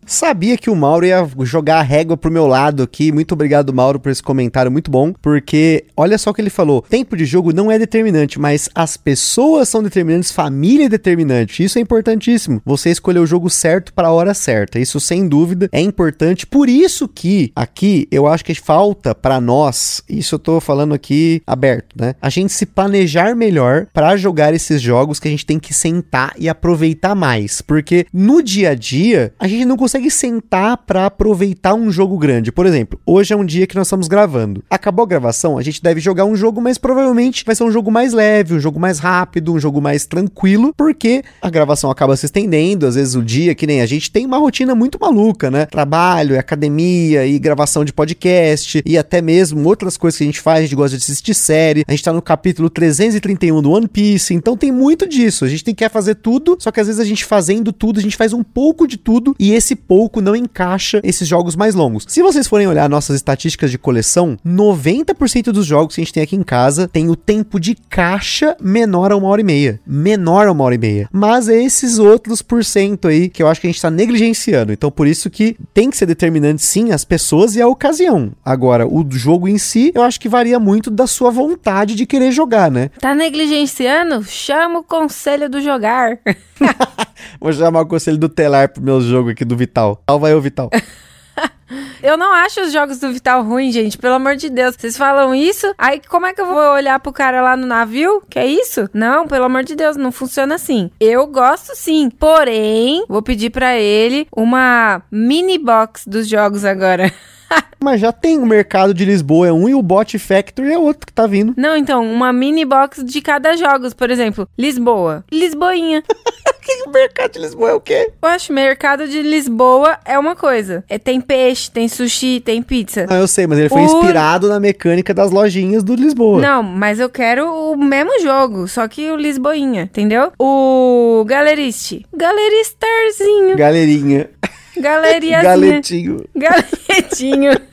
[0.06, 3.12] Sabia que o Mauro ia jogar a régua pro meu lado aqui.
[3.12, 5.14] Muito obrigado, Mauro, por esse comentário muito bom.
[5.22, 8.98] Porque olha só o que ele falou: tempo de jogo não é determinante, mas as
[8.98, 11.64] pessoas são determinantes, família é determinante.
[11.64, 12.62] Isso é importantíssimo.
[12.66, 14.80] Você escolheu o jogo certo para a hora certa.
[14.80, 16.46] Isso, sem dúvida, é importante.
[16.46, 21.42] Por isso que aqui eu acho que falta para nós, isso eu tô falando aqui
[21.46, 22.16] aberto, né?
[22.22, 26.34] A gente se planejar melhor para jogar esses jogos que a gente tem que sentar
[26.38, 27.62] e aproveitar mais.
[27.62, 32.52] Porque no dia a dia, a gente não consegue sentar para aproveitar um jogo grande.
[32.52, 34.64] Por exemplo, hoje é um dia que nós estamos gravando.
[34.70, 37.90] Acabou a gravação, a gente deve jogar um jogo, mas provavelmente vai ser um jogo
[37.90, 42.26] mais leve, um jogo mais rápido, um jogo mais tranquilo, porque a gravação acaba se
[42.26, 45.66] estendendo, às vezes o dia, que nem a gente tem uma rotina muito maluca, né?
[45.66, 50.60] Trabalho, academia e gravação de podcast e até mesmo outras coisas que a gente faz,
[50.60, 51.84] a gente gosta de assistir série.
[51.88, 55.46] A gente tá no capítulo 331 do One Piece, então tem muito disso.
[55.46, 58.02] A gente tem que fazer tudo, só que às vezes a gente fazendo tudo, a
[58.02, 62.06] gente faz um pouco de tudo e esse pouco não encaixa esses jogos mais longos.
[62.08, 66.24] Se vocês forem olhar nossas estatísticas de coleção, 90% dos jogos que a gente tem
[66.24, 69.80] aqui em casa tem o tempo de caixa menor a uma hora e meia.
[69.86, 71.10] Menor a uma hora e meia.
[71.12, 74.72] Mas é esses outros por cento aí que eu acho que a gente tá negligenciando.
[74.74, 78.32] Então por isso que tem que ser determinante sim as pessoas e a ocasião.
[78.44, 82.32] Agora, o jogo em si, eu acho que varia muito da sua vontade de querer
[82.32, 82.90] jogar, né?
[83.00, 84.24] Tá negligenciando?
[84.24, 86.20] Chama o conselho do jogar.
[87.40, 90.00] Vou chamar o conselho do Telar pro meu jogo aqui do Vital.
[90.06, 90.70] Qual vai o Vital?
[92.04, 93.98] Eu não acho os jogos do Vital ruim, gente.
[93.98, 94.76] Pelo amor de Deus.
[94.78, 95.74] Vocês falam isso?
[95.80, 98.22] Aí como é que eu vou olhar pro cara lá no navio?
[98.30, 98.88] Que é isso?
[98.94, 100.92] Não, pelo amor de Deus, não funciona assim.
[101.00, 102.12] Eu gosto sim.
[102.12, 107.12] Porém, vou pedir pra ele uma mini box dos jogos agora.
[107.82, 111.06] Mas já tem o mercado de Lisboa, é um e o Bot Factory é outro
[111.06, 111.54] que tá vindo.
[111.58, 116.04] Não, então, uma mini box de cada jogos, por exemplo, Lisboa, Lisboinha.
[116.62, 118.12] que o mercado de Lisboa é o quê?
[118.22, 120.84] Eu acho mercado de Lisboa é uma coisa.
[120.90, 123.06] É, tem peixe, tem sushi, tem pizza.
[123.10, 126.42] Ah, eu sei, mas ele foi O- inspirado na mecânica das lojinhas do Lisboa.
[126.42, 130.32] Não, mas eu quero o mesmo jogo, só que o Lisboinha, entendeu?
[130.40, 132.06] O Galeriste.
[132.16, 133.56] Galeristarzinho.
[133.58, 134.30] Galerinha.
[134.78, 135.44] Galeriazinha.
[135.72, 136.26] Galetinho.
[136.36, 137.52] Galetinho.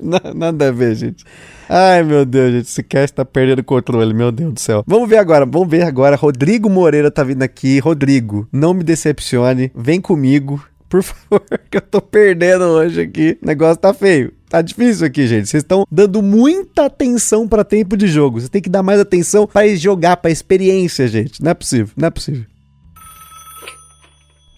[0.00, 1.24] Na- Nada a ver, gente.
[1.72, 2.66] Ai, meu Deus, gente.
[2.66, 4.82] Esse cast tá perdendo o controle, meu Deus do céu.
[4.84, 6.16] Vamos ver agora, vamos ver agora.
[6.16, 7.78] Rodrigo Moreira tá vindo aqui.
[7.78, 9.70] Rodrigo, não me decepcione.
[9.72, 11.40] Vem comigo, por favor,
[11.70, 13.38] que eu tô perdendo hoje aqui.
[13.40, 14.32] O negócio tá feio.
[14.48, 15.48] Tá difícil aqui, gente.
[15.48, 18.40] Vocês estão dando muita atenção pra tempo de jogo.
[18.40, 21.40] Você tem que dar mais atenção pra jogar, pra experiência, gente.
[21.40, 22.46] Não é possível, não é possível.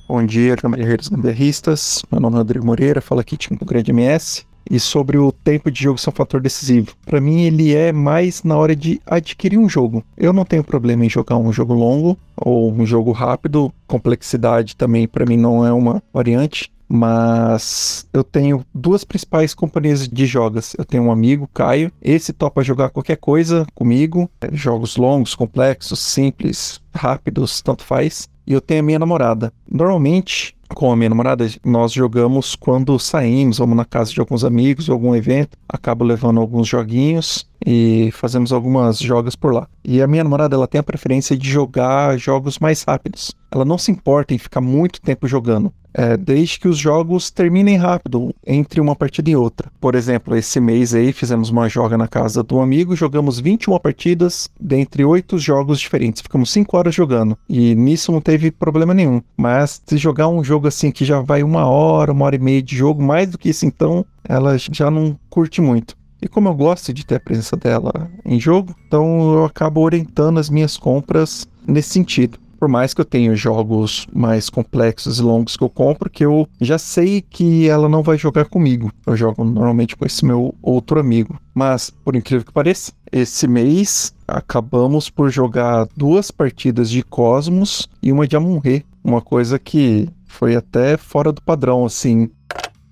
[0.09, 2.03] Bom dia, gambiarreiros gambiarristas.
[2.11, 4.47] Meu nome é Rodrigo Moreira, falo aqui de Campo Grande MS.
[4.71, 6.93] E sobre o tempo de jogo ser um fator decisivo.
[7.05, 10.05] Para mim, ele é mais na hora de adquirir um jogo.
[10.17, 13.73] Eu não tenho problema em jogar um jogo longo ou um jogo rápido.
[13.87, 16.73] Complexidade também, para mim, não é uma variante.
[16.95, 20.75] Mas eu tenho duas principais companhias de jogos.
[20.77, 21.91] Eu tenho um amigo, Caio.
[22.03, 24.29] Esse topa jogar qualquer coisa comigo.
[24.43, 28.29] É, Jogos longos, complexos, simples, rápidos, tanto faz.
[28.47, 29.51] E eu tenho a minha namorada.
[29.71, 34.89] Normalmente, com a minha namorada, nós jogamos quando saímos, vamos na casa de alguns amigos,
[34.89, 39.69] algum evento, acabo levando alguns joguinhos e fazemos algumas jogas por lá.
[39.85, 43.33] E a minha namorada, ela tem a preferência de jogar jogos mais rápidos.
[43.51, 45.73] Ela não se importa em ficar muito tempo jogando.
[45.95, 49.71] É, desde que os jogos terminem rápido entre uma partida e outra.
[49.81, 54.49] Por exemplo, esse mês aí fizemos uma joga na casa do amigo, jogamos 21 partidas
[54.59, 56.23] dentre oito jogos diferentes.
[56.23, 59.21] Ficamos 5 horas jogando e nisso não teve problema nenhum.
[59.37, 62.63] Mas se jogar um jogo assim que já vai uma hora, uma hora e meia
[62.63, 65.97] de jogo, mais do que isso então, ela já não curte muito.
[66.23, 70.39] E como eu gosto de ter a presença dela em jogo, então eu acabo orientando
[70.39, 72.39] as minhas compras nesse sentido.
[72.63, 76.49] Por mais que eu tenha jogos mais complexos e longos que eu compro, que eu
[76.61, 78.93] já sei que ela não vai jogar comigo.
[79.05, 81.41] Eu jogo normalmente com esse meu outro amigo.
[81.53, 88.13] Mas, por incrível que pareça, esse mês acabamos por jogar duas partidas de Cosmos e
[88.13, 88.87] uma de Amon-Re.
[89.03, 92.31] Uma coisa que foi até fora do padrão, assim.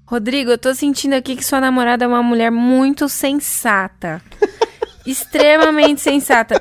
[0.04, 4.20] Rodrigo, eu tô sentindo aqui que sua namorada é uma mulher muito sensata.
[5.06, 6.60] Extremamente sensata.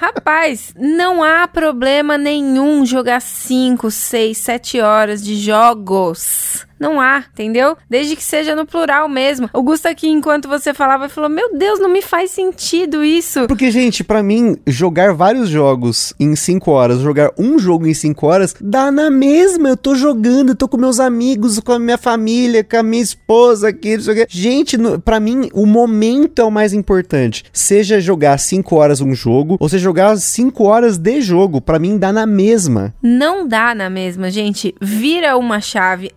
[0.00, 6.67] Rapaz, não há problema nenhum jogar 5, 6, 7 horas de jogos.
[6.78, 7.76] Não há, entendeu?
[7.88, 9.48] Desde que seja no plural mesmo.
[9.52, 13.46] O Gusto aqui, enquanto você falava, falou: Meu Deus, não me faz sentido isso.
[13.46, 18.26] Porque, gente, pra mim, jogar vários jogos em 5 horas, jogar um jogo em 5
[18.26, 19.70] horas, dá na mesma.
[19.70, 23.02] Eu tô jogando, eu tô com meus amigos, com a minha família, com a minha
[23.02, 24.26] esposa aqui, não sei o quê.
[24.28, 27.44] Gente, no, pra mim, o momento é o mais importante.
[27.52, 31.98] Seja jogar 5 horas um jogo, ou seja jogar 5 horas de jogo, pra mim
[31.98, 32.94] dá na mesma.
[33.02, 34.74] Não dá na mesma, gente.
[34.80, 36.12] Vira uma chave,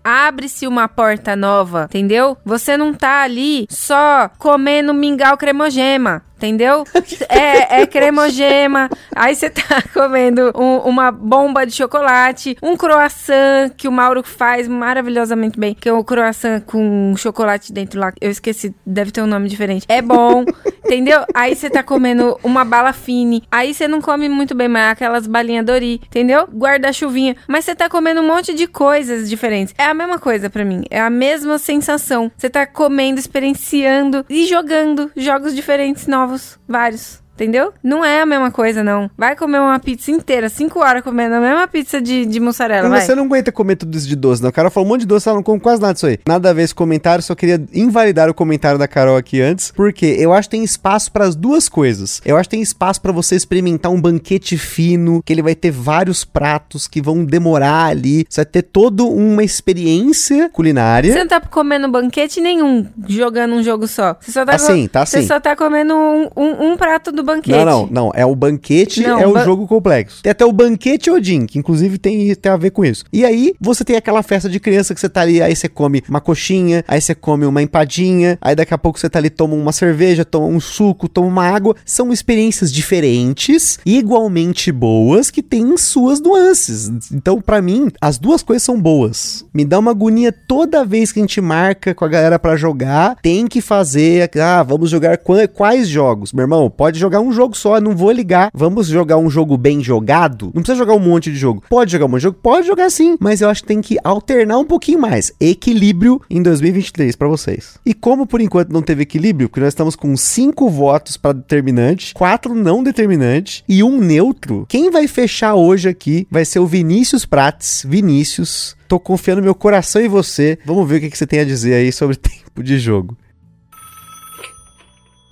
[0.52, 2.38] abre-se uma porta nova, entendeu?
[2.46, 6.24] Você não tá ali só comendo mingau cremogema.
[6.42, 6.84] Entendeu?
[7.30, 8.90] É, é cremogema.
[9.16, 14.68] Aí você tá comendo um- uma bomba de chocolate, um croissant que o Mauro faz
[14.68, 18.12] maravilhosamente bem, que é o croissant com chocolate dentro lá.
[18.20, 19.86] Eu esqueci, deve ter um nome diferente.
[19.88, 20.44] É bom,
[20.84, 21.26] entendeu?
[21.34, 23.44] Aí você tá comendo uma bala fine.
[23.52, 26.48] Aí você não come muito bem, mas é aquelas balinhas Dori, entendeu?
[26.48, 27.36] Guarda-chuvinha.
[27.48, 29.74] Mas você tá comendo um monte de coisas diferentes.
[29.78, 30.84] É a mesma coisa pra mim.
[30.90, 32.32] É a mesma sensação.
[32.38, 37.22] Você tá comendo, experienciando e jogando jogos diferentes, novos, vários.
[37.42, 37.74] Entendeu?
[37.84, 39.10] Não é a mesma coisa, não.
[39.18, 43.00] Vai comer uma pizza inteira, cinco horas comendo a mesma pizza de, de mussarela, Mas
[43.00, 43.02] vai.
[43.08, 44.50] você não aguenta comer tudo isso de doce, não.
[44.50, 46.20] O cara falou um monte de doce, ela não come quase nada disso aí.
[46.28, 50.06] Nada a ver esse comentário, só queria invalidar o comentário da Carol aqui antes, porque
[50.20, 52.22] eu acho que tem espaço para as duas coisas.
[52.24, 55.72] Eu acho que tem espaço para você experimentar um banquete fino, que ele vai ter
[55.72, 58.24] vários pratos que vão demorar ali.
[58.30, 61.12] Você vai ter toda uma experiência culinária.
[61.12, 64.16] Você não tá comendo banquete nenhum jogando um jogo só.
[64.20, 65.28] Você só tá, Tá sim, tá Você sim.
[65.28, 67.31] só tá comendo um, um- um prato do banquete.
[67.36, 68.12] Não, não, não.
[68.16, 70.22] É o banquete, Não, é o ba- jogo complexo.
[70.24, 73.04] Tem até o banquete Odin, que inclusive tem, tem a ver com isso.
[73.12, 76.04] E aí, você tem aquela festa de criança que você tá ali, aí você come
[76.10, 79.56] uma coxinha, aí você come uma empadinha, aí daqui a pouco você tá ali, toma
[79.56, 81.76] uma cerveja, toma um suco, toma uma água.
[81.86, 86.92] São experiências diferentes, igualmente boas, que têm suas nuances.
[87.12, 89.46] Então, pra mim, as duas coisas são boas.
[89.54, 93.16] Me dá uma agonia toda vez que a gente marca com a galera pra jogar,
[93.22, 96.34] tem que fazer, ah, vamos jogar qua- quais jogos?
[96.34, 98.50] Meu irmão, pode jogar um jogo só, não vou ligar.
[98.54, 100.52] Vamos jogar um jogo bem jogado?
[100.54, 101.64] Não precisa jogar um monte de jogo.
[101.70, 102.40] Pode jogar um monte de jogo?
[102.42, 105.32] Pode jogar sim, mas eu acho que tem que alternar um pouquinho mais.
[105.40, 107.78] Equilíbrio em 2023 pra vocês.
[107.86, 112.14] E como por enquanto não teve equilíbrio, porque nós estamos com cinco votos pra determinante,
[112.14, 117.26] quatro não determinante e um neutro, quem vai fechar hoje aqui vai ser o Vinícius
[117.26, 117.86] Prates.
[117.88, 120.58] Vinícius, tô confiando meu coração em você.
[120.66, 122.16] Vamos ver o que, que você tem a dizer aí sobre
[122.52, 123.18] tempo de jogo.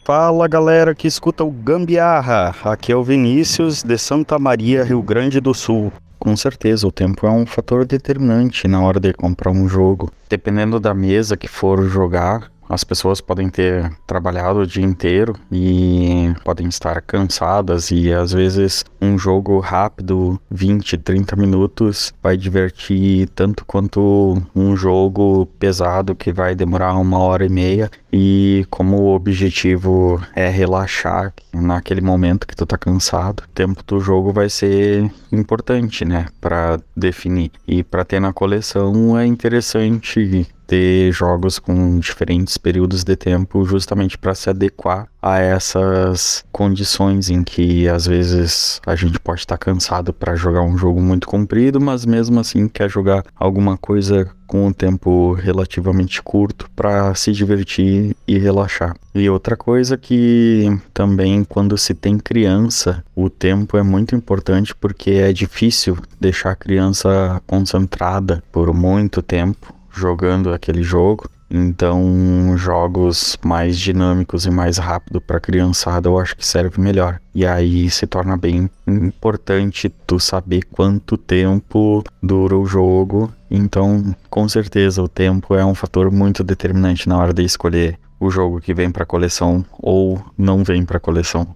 [0.09, 5.39] Fala galera que escuta o Gambiarra, aqui é o Vinícius de Santa Maria, Rio Grande
[5.39, 5.93] do Sul.
[6.17, 10.11] Com certeza, o tempo é um fator determinante na hora de comprar um jogo.
[10.27, 16.31] Dependendo da mesa que for jogar, as pessoas podem ter trabalhado o dia inteiro e
[16.45, 23.65] podem estar cansadas e às vezes um jogo rápido, 20, 30 minutos, vai divertir tanto
[23.65, 27.89] quanto um jogo pesado que vai demorar uma hora e meia.
[28.11, 33.99] E como o objetivo é relaxar naquele momento que tu tá cansado, o tempo do
[33.99, 37.51] jogo vai ser importante, né, Pra definir.
[37.67, 44.19] E pra ter na coleção é interessante ter jogos com diferentes períodos de tempo justamente
[44.19, 50.13] para se adequar a essas condições em que às vezes a gente pode estar cansado
[50.13, 54.71] para jogar um jogo muito comprido, mas mesmo assim quer jogar alguma coisa com um
[54.71, 58.95] tempo relativamente curto para se divertir e relaxar.
[59.13, 65.11] E outra coisa que também quando se tem criança, o tempo é muito importante porque
[65.11, 71.29] é difícil deixar a criança concentrada por muito tempo jogando aquele jogo.
[71.51, 77.19] Então, jogos mais dinâmicos e mais rápido para criançada eu acho que serve melhor.
[77.33, 83.33] E aí se torna bem importante tu saber quanto tempo dura o jogo.
[83.49, 88.29] Então, com certeza o tempo é um fator muito determinante na hora de escolher o
[88.29, 91.55] jogo que vem para coleção ou não vem para coleção.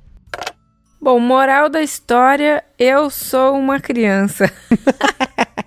[1.00, 4.50] Bom, moral da história, eu sou uma criança.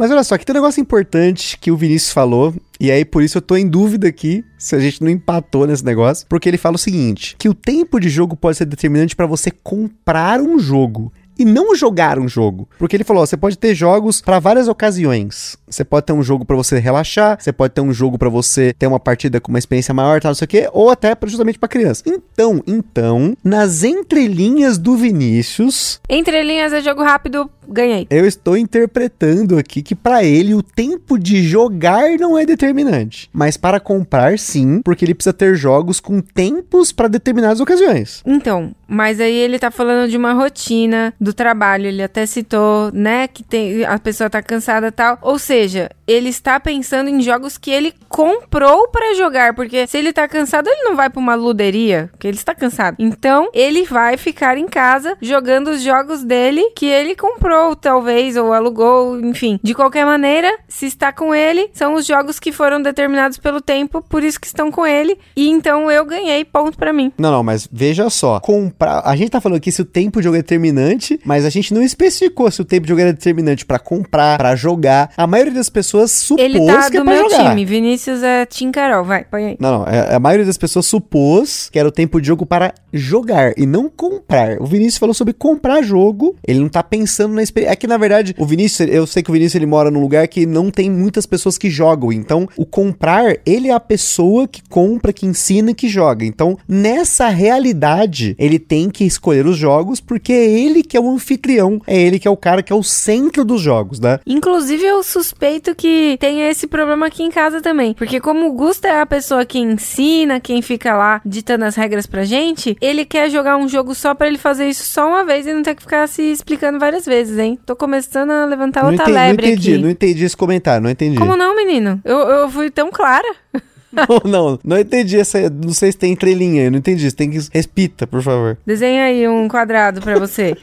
[0.00, 3.22] Mas olha só, aqui tem um negócio importante que o Vinícius falou, e aí por
[3.22, 6.56] isso eu tô em dúvida aqui se a gente não empatou nesse negócio, porque ele
[6.56, 10.58] fala o seguinte, que o tempo de jogo pode ser determinante para você comprar um
[10.58, 12.68] jogo e não jogar um jogo.
[12.78, 15.56] Porque ele falou, ó, você pode ter jogos para várias ocasiões.
[15.66, 18.74] Você pode ter um jogo para você relaxar, você pode ter um jogo para você
[18.78, 21.58] ter uma partida com uma experiência maior, tal, não sei o quê, ou até justamente
[21.58, 22.02] para criança.
[22.06, 28.06] Então, então, nas entrelinhas do Vinícius, Entre linhas é jogo rápido, ganhei.
[28.10, 33.56] eu estou interpretando aqui que para ele o tempo de jogar não é determinante, mas
[33.56, 38.22] para comprar sim, porque ele precisa ter jogos com tempos para determinadas ocasiões.
[38.26, 43.28] Então, mas aí ele tá falando de uma rotina do trabalho, ele até citou, né,
[43.28, 45.18] que tem, a pessoa tá cansada e tal.
[45.22, 50.12] Ou seja, ele está pensando em jogos que ele comprou para jogar, porque se ele
[50.12, 52.96] tá cansado, ele não vai pra uma luderia, porque ele está cansado.
[52.98, 58.52] Então, ele vai ficar em casa jogando os jogos dele que ele comprou, talvez, ou
[58.52, 59.58] alugou, enfim.
[59.62, 64.02] De qualquer maneira, se está com ele, são os jogos que foram determinados pelo tempo,
[64.08, 65.18] por isso que estão com ele.
[65.36, 67.12] E então eu ganhei ponto pra mim.
[67.18, 70.24] Não, não, mas veja só, comprar, a gente tá falando aqui se o tempo de
[70.24, 73.64] jogo é determinante, mas a gente não especificou se o tempo de jogo era determinante
[73.66, 75.10] para comprar, para jogar.
[75.16, 77.50] A maioria das pessoas supôs Ele tá que é do meu jogar.
[77.50, 77.64] time.
[77.64, 79.04] Vinícius é Tim Carol.
[79.04, 79.56] Vai, põe aí.
[79.60, 79.86] Não, não.
[79.86, 83.66] é- A maioria das pessoas supôs que era o tempo de jogo para jogar e
[83.66, 84.60] não comprar.
[84.60, 86.36] O Vinícius falou sobre comprar jogo.
[86.46, 87.72] Ele não tá pensando na experiência.
[87.72, 90.26] É que, na verdade, o Vinícius, eu sei que o Vinícius ele mora num lugar
[90.28, 92.12] que não tem muitas pessoas que jogam.
[92.12, 96.24] Então, o comprar, ele é a pessoa que compra, que ensina e que joga.
[96.24, 101.10] Então, nessa realidade, ele tem que escolher os jogos porque é ele que é o
[101.10, 101.80] anfitrião.
[101.86, 104.20] É ele que é o cara que é o centro dos jogos, né?
[104.26, 107.94] Inclusive, eu suspeito que tenha esse problema aqui em casa também.
[107.94, 112.06] Porque como o Gusto é a pessoa que ensina, quem fica lá ditando as regras
[112.06, 115.46] pra gente, ele quer jogar um jogo só pra ele fazer isso só uma vez
[115.46, 117.58] e não ter que ficar se explicando várias vezes, hein?
[117.64, 119.82] Tô começando a levantar Não outra entendi, não lebre entendi, aqui.
[119.82, 121.16] não entendi esse comentário, não entendi.
[121.18, 122.00] Como não, menino?
[122.04, 123.34] Eu, eu fui tão clara.
[123.92, 125.50] Não, não, não entendi essa.
[125.50, 127.10] Não sei se tem entrelinha, eu não entendi.
[127.10, 127.40] Você tem que.
[127.52, 128.56] Repita, por favor.
[128.64, 130.56] Desenha aí um quadrado pra você.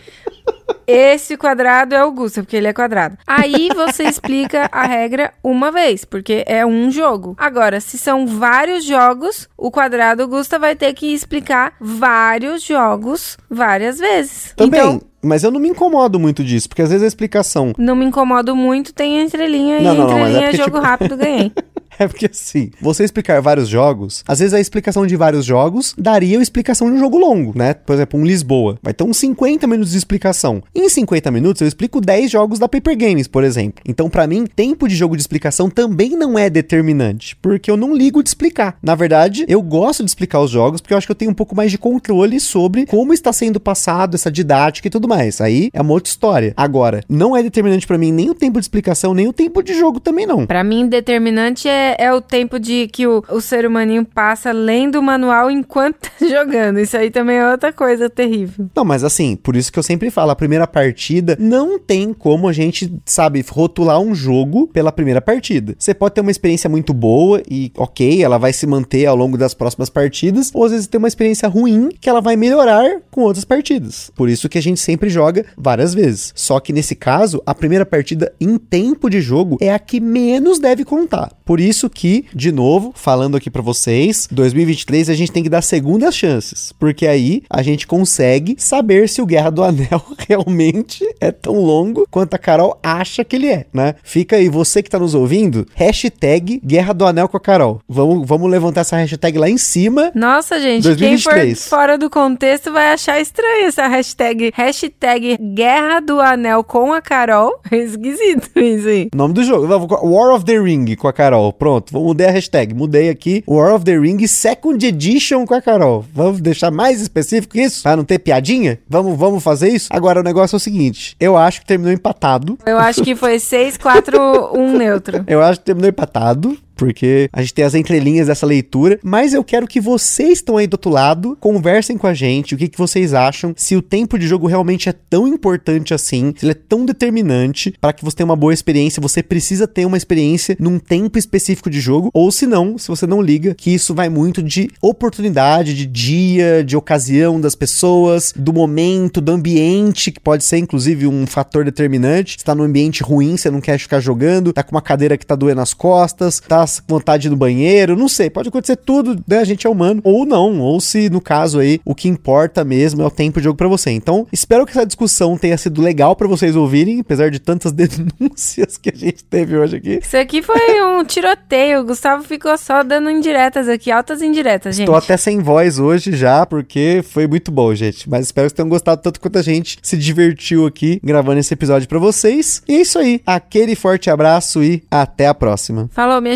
[0.88, 3.18] Esse quadrado é o Gusta, porque ele é quadrado.
[3.28, 7.36] Aí você explica a regra uma vez, porque é um jogo.
[7.38, 13.99] Agora, se são vários jogos, o quadrado Gusta vai ter que explicar vários jogos várias
[13.99, 14.53] vezes.
[14.55, 14.80] Também.
[14.80, 17.74] Então, Mas eu não me incomodo muito disso, porque às vezes a explicação.
[17.78, 21.18] não me incomodo muito, tem entrelinha Não, e não, é entrelinha porque, jogo tipo- rápido,
[21.18, 21.51] ganhei.
[22.07, 26.37] É porque assim, você explicar vários jogos, às vezes a explicação de vários jogos daria
[26.37, 27.73] a explicação de um jogo longo, né?
[27.73, 28.77] Por exemplo, um Lisboa.
[28.83, 30.61] Vai ter uns 50 minutos de explicação.
[30.75, 33.81] Em 50 minutos eu explico 10 jogos da Paper Games, por exemplo.
[33.87, 37.95] Então, pra mim, tempo de jogo de explicação também não é determinante, porque eu não
[37.95, 38.77] ligo de explicar.
[38.81, 41.35] Na verdade, eu gosto de explicar os jogos porque eu acho que eu tenho um
[41.35, 45.41] pouco mais de controle sobre como está sendo passado essa didática e tudo mais.
[45.41, 46.53] Aí é uma outra história.
[46.55, 49.73] Agora, não é determinante pra mim nem o tempo de explicação, nem o tempo de
[49.73, 50.45] jogo também não.
[50.45, 54.99] Pra mim, determinante é, é o tempo de que o, o ser humaninho passa lendo
[54.99, 56.79] o manual enquanto tá jogando.
[56.79, 58.67] Isso aí também é outra coisa terrível.
[58.75, 62.47] Não, mas assim, por isso que eu sempre falo, a primeira partida não tem como
[62.47, 65.75] a gente, sabe, rotular um jogo pela primeira partida.
[65.77, 69.38] Você pode ter uma experiência muito boa e, ok, ela vai se manter ao longo
[69.38, 73.21] das próximas partidas, ou às vezes ter uma experiência ruim que ela vai melhorar com
[73.21, 74.11] outras partidas.
[74.15, 76.33] Por isso que a gente sempre joga várias vezes.
[76.35, 80.59] Só que nesse caso, a primeira partida em tempo de jogo é a que menos
[80.59, 81.31] deve contar.
[81.45, 85.61] Por isso que, de novo, falando aqui pra vocês, 2023 a gente tem que dar
[85.61, 91.32] segundas chances, porque aí a gente consegue saber se o Guerra do Anel realmente é
[91.32, 93.95] tão longo quanto a Carol acha que ele é, né?
[94.03, 97.82] Fica aí, você que tá nos ouvindo, hashtag Guerra do Anel com a Carol.
[97.88, 100.11] Vamos, vamos levantar essa hashtag lá em cima.
[100.15, 101.45] Nossa, gente, 2023.
[101.45, 104.51] quem for fora do contexto vai achar estranho essa hashtag.
[104.55, 107.59] Hashtag Guerra do Anel com a Carol.
[107.69, 109.09] É esquisito isso aí.
[109.13, 109.67] Nome do jogo.
[109.67, 111.51] War of the Ring com a Carol.
[111.53, 112.74] Pronto, vou mudei a hashtag.
[112.74, 113.43] Mudei aqui.
[113.47, 116.05] War of the Ring Second Edition com a Carol.
[116.13, 117.84] Vamos deixar mais específico isso?
[117.84, 118.80] Pra não ter piadinha?
[118.89, 119.89] Vamos, vamos fazer isso?
[119.91, 121.15] Agora, o negócio é o seguinte.
[121.20, 122.57] Eu acho que terminou empatado.
[122.65, 125.24] Eu acho que foi 6, 4, 1 neutro.
[125.28, 126.57] Eu acho que terminou empatado.
[126.78, 130.67] Porque a gente tem as entrelinhas dessa leitura, mas eu quero que vocês estão aí
[130.67, 134.17] do outro lado, conversem com a gente, o que, que vocês acham, se o tempo
[134.17, 138.17] de jogo realmente é tão importante assim, se ele é tão determinante para que você
[138.17, 142.32] tenha uma boa experiência, você precisa ter uma experiência num tempo específico de jogo, ou
[142.32, 146.78] se não, se você não liga, que isso vai muito de oportunidade, de dia, de
[146.78, 152.38] ocasião das pessoas, do momento, do ambiente, que pode ser inclusive um fator determinante.
[152.38, 155.25] Você tá num ambiente ruim, você não quer ficar jogando, tá com uma cadeira que
[155.25, 159.22] tá doendo as costas, tá vontade de ir no banheiro, não sei, pode acontecer tudo,
[159.28, 159.39] né?
[159.39, 163.01] A gente é humano, ou não, ou se no caso aí, o que importa mesmo
[163.01, 163.91] é o tempo de jogo pra você.
[163.91, 168.78] Então, espero que essa discussão tenha sido legal pra vocês ouvirem, apesar de tantas denúncias
[168.78, 169.99] que a gente teve hoje aqui.
[170.01, 171.82] Isso aqui foi um tiroteio.
[171.82, 174.88] O Gustavo ficou só dando indiretas aqui, altas indiretas, gente.
[174.88, 178.09] Tô até sem voz hoje já, porque foi muito bom, gente.
[178.09, 181.53] Mas espero que vocês tenham gostado tanto quanto a gente se divertiu aqui gravando esse
[181.53, 182.61] episódio pra vocês.
[182.68, 183.22] E é isso aí.
[183.26, 185.89] Aquele forte abraço e até a próxima.
[185.91, 186.36] Falou, minha